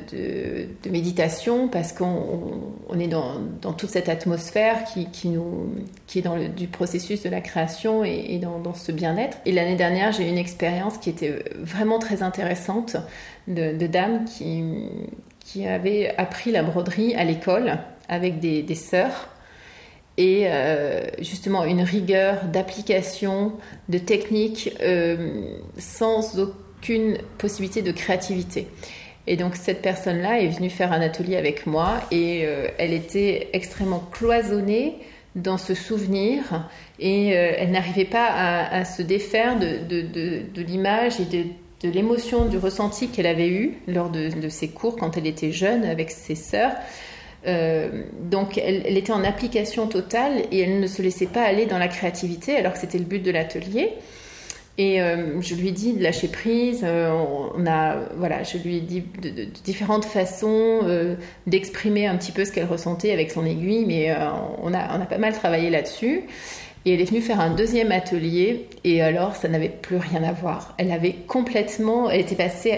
méditation 0.90 1.68
parce 1.68 1.92
qu'on 1.92 2.98
est 2.98 3.09
dans, 3.09 3.40
toute 3.62 3.88
cette 3.88 4.11
atmosphère 4.11 4.85
qui, 4.85 5.28
nous, 5.28 5.72
qui 6.07 6.18
est 6.18 6.22
dans 6.22 6.37
le 6.37 6.48
du 6.48 6.66
processus 6.66 7.22
de 7.22 7.31
la 7.31 7.40
création 7.40 8.04
et, 8.04 8.38
dans, 8.38 8.74
ce 8.74 8.92
bien-être. 8.92 9.38
Et 9.46 9.52
l'année 9.52 9.76
dernière, 9.76 10.12
j'ai 10.12 10.26
eu 10.26 10.28
une 10.28 10.38
expérience 10.38 10.98
qui 10.98 11.09
était 11.09 11.42
vraiment 11.59 11.98
très 11.98 12.22
intéressante 12.22 12.96
de, 13.46 13.87
dames 13.87 14.26
qui, 14.26 14.62
qui 15.40 15.66
avaient 15.66 16.14
appris 16.18 16.52
la 16.52 16.62
broderie 16.62 17.14
à 17.14 17.24
l'école 17.24 17.78
avec 18.11 18.38
des, 18.38 18.62
des 18.62 18.74
sœurs 18.74 19.31
et 20.18 20.48
euh, 20.48 21.00
justement 21.20 21.64
une 21.64 21.81
rigueur 21.81 22.44
d'application, 22.46 23.52
de 23.88 23.98
technique 23.98 24.76
euh, 24.83 25.54
sans 25.78 26.40
aucune 26.40 27.18
possibilité 27.38 27.83
de 27.83 27.92
créativité. 27.92 28.66
Et 29.28 29.37
donc 29.37 29.54
cette 29.54 29.81
personne-là 29.81 30.40
est 30.40 30.48
venue 30.48 30.70
faire 30.70 30.92
un 30.92 31.00
atelier 31.00 31.37
avec 31.37 31.66
moi 31.66 32.00
et 32.11 32.42
euh, 32.44 32.66
elle 32.78 32.92
était 32.92 33.48
extrêmement 33.52 34.02
cloisonnée 34.11 34.96
dans 35.37 35.59
ce 35.59 35.74
souvenir 35.74 36.68
et 36.98 37.28
elle 37.28 37.70
n'arrivait 37.70 38.04
pas 38.04 38.26
à, 38.26 38.85
se 38.85 39.02
défaire 39.02 39.57
de, 39.57 39.78
de, 39.87 40.62
l'image 40.62 41.20
et 41.20 41.26
de, 41.26 41.44
de 41.83 41.90
l'émotion, 41.90 42.46
du 42.46 42.59
ressenti 42.59 43.09
qu'elle 43.09 43.26
avait 43.26 43.48
eu 43.48 43.78
lors 43.87 44.11
de, 44.11 44.48
ses 44.48 44.68
cours 44.68 44.96
quand 44.96 45.16
elle 45.16 45.28
était 45.28 45.52
jeune 45.52 45.85
avec 45.85 46.11
ses 46.11 46.35
sœurs. 46.35 46.72
Euh, 47.46 48.03
donc 48.20 48.59
elle, 48.59 48.96
était 48.96 49.12
en 49.12 49.22
application 49.22 49.87
totale 49.87 50.42
et 50.51 50.61
elle 50.61 50.81
ne 50.81 50.87
se 50.87 51.03
laissait 51.03 51.27
pas 51.27 51.42
aller 51.42 51.66
dans 51.66 51.79
la 51.79 51.88
créativité 51.88 52.57
alors 52.57 52.72
que 52.72 52.79
c'était 52.79 52.98
le 52.98 53.05
but 53.05 53.22
de 53.22 53.31
l'atelier. 53.31 53.94
Et 54.77 55.03
euh, 55.03 55.40
je 55.40 55.57
lui 55.57 55.72
dit 55.72 55.92
de 55.92 56.03
lâcher 56.03 56.29
prise. 56.29 56.83
Euh, 56.85 57.11
on 57.57 57.66
a, 57.66 57.96
voilà, 58.16 58.44
je 58.44 58.59
lui 58.59 58.77
ai 58.77 58.81
dit 58.81 59.03
de, 59.22 59.44
différentes 59.64 60.05
façons 60.05 60.81
d'exprimer 61.46 62.07
un 62.07 62.16
petit 62.16 62.33
peu 62.33 62.44
ce 62.44 62.53
qu'elle 62.53 62.66
ressentait 62.66 63.12
avec 63.12 63.31
son 63.31 63.44
aiguille, 63.44 63.85
mais 63.87 64.14
on, 64.62 64.72
a, 64.72 64.96
on 64.96 65.03
a 65.03 65.07
pas 65.07 65.18
mal 65.18 65.33
travaillé 65.33 65.70
là-dessus. 65.70 66.22
Et 66.88 66.94
elle 66.94 67.03
est 67.03 67.05
venue 67.05 67.20
faire 67.20 67.38
un 67.38 67.55
deuxième 67.55 67.92
atelier 67.92 68.66
et 68.83 69.03
alors 69.03 69.37
ça 69.37 69.46
n'avait 69.48 69.68
plus 69.68 69.98
rien 69.98 70.24
à 70.24 70.33
voir. 70.33 70.74
Elle 70.79 70.90
avait 70.90 71.12
complètement, 71.12 72.09
elle 72.09 72.22
était 72.22 72.35
passée 72.35 72.72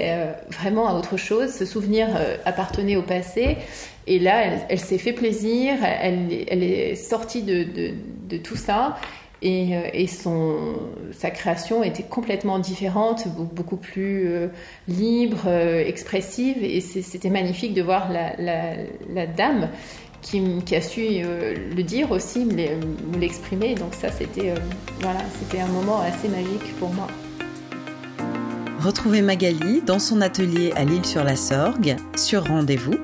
vraiment 0.50 0.88
à 0.88 0.94
autre 0.94 1.16
chose. 1.16 1.52
Ce 1.52 1.64
souvenir 1.64 2.08
appartenait 2.44 2.96
au 2.96 3.02
passé 3.02 3.56
et 4.10 4.18
là, 4.18 4.42
elle, 4.68 4.80
s'est 4.80 4.98
fait 4.98 5.12
plaisir, 5.12 5.74
elle, 5.84 6.32
est 6.32 6.96
sortie 6.96 7.42
de, 7.42 8.38
tout 8.38 8.56
ça. 8.56 8.96
Et, 9.40 9.76
euh, 9.76 10.06
son, 10.08 10.56
sa 11.12 11.30
création 11.30 11.84
était 11.84 12.02
complètement 12.02 12.58
différente, 12.58 13.28
beaucoup 13.28 13.76
plus 13.76 14.28
euh, 14.28 14.48
libre, 14.88 15.44
euh, 15.46 15.82
expressive. 15.86 16.56
Et 16.62 16.80
c'était 16.80 17.30
magnifique 17.30 17.72
de 17.72 17.82
voir 17.82 18.10
la, 18.10 19.26
dame 19.26 19.68
qui, 20.22 20.74
a 20.74 20.80
su 20.80 21.00
le 21.00 21.82
dire 21.82 22.10
aussi, 22.10 22.44
me 22.44 23.18
l'exprimer. 23.18 23.74
Donc 23.74 23.94
ça, 23.94 24.10
c'était 24.10 24.54
voilà, 25.00 25.20
c'était 25.40 25.60
un 25.60 25.68
moment 25.68 26.00
assez 26.00 26.28
magique 26.28 26.76
pour 26.78 26.90
moi. 26.90 27.06
Retrouvez 28.80 29.20
Magali 29.20 29.82
dans 29.82 29.98
son 29.98 30.20
atelier 30.20 30.72
à 30.74 30.84
l'île 30.84 31.04
sur 31.04 31.22
la 31.22 31.36
Sorgue 31.36 31.96
sur 32.16 32.46
rendez-vous 32.46 32.96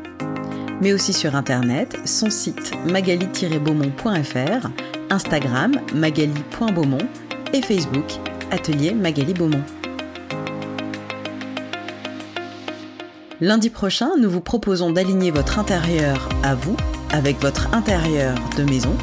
mais 0.81 0.93
aussi 0.93 1.13
sur 1.13 1.35
internet, 1.35 1.99
son 2.05 2.31
site 2.31 2.73
magali-beaumont.fr, 2.87 4.69
Instagram 5.11 5.81
magali.beaumont 5.95 7.07
et 7.53 7.63
Facebook 7.63 8.05
Atelier 8.51 8.93
Magali 8.93 9.35
Beaumont. 9.35 9.63
Lundi 13.41 13.71
prochain, 13.71 14.13
nous 14.19 14.31
vous 14.31 14.41
proposons 14.41 14.91
d'aligner 14.91 15.31
votre 15.31 15.59
intérieur 15.59 16.29
à 16.43 16.55
vous 16.55 16.77
avec 17.17 17.41
votre 17.41 17.73
intérieur 17.73 18.35
de 18.59 18.65
maison. 18.65 18.95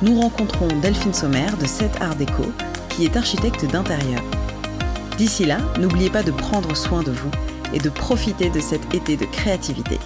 Nous 0.00 0.18
rencontrons 0.18 0.68
Delphine 0.80 1.12
Sommer 1.12 1.46
de 1.60 1.66
7 1.66 2.00
Art 2.00 2.16
Déco, 2.16 2.44
qui 2.88 3.04
est 3.04 3.16
architecte 3.18 3.66
d'intérieur. 3.66 4.22
D'ici 5.18 5.44
là, 5.44 5.58
n'oubliez 5.78 6.08
pas 6.08 6.22
de 6.22 6.30
prendre 6.30 6.74
soin 6.74 7.02
de 7.02 7.10
vous 7.10 7.30
et 7.74 7.78
de 7.78 7.90
profiter 7.90 8.48
de 8.48 8.60
cet 8.60 8.94
été 8.94 9.18
de 9.18 9.26
créativité. 9.26 9.98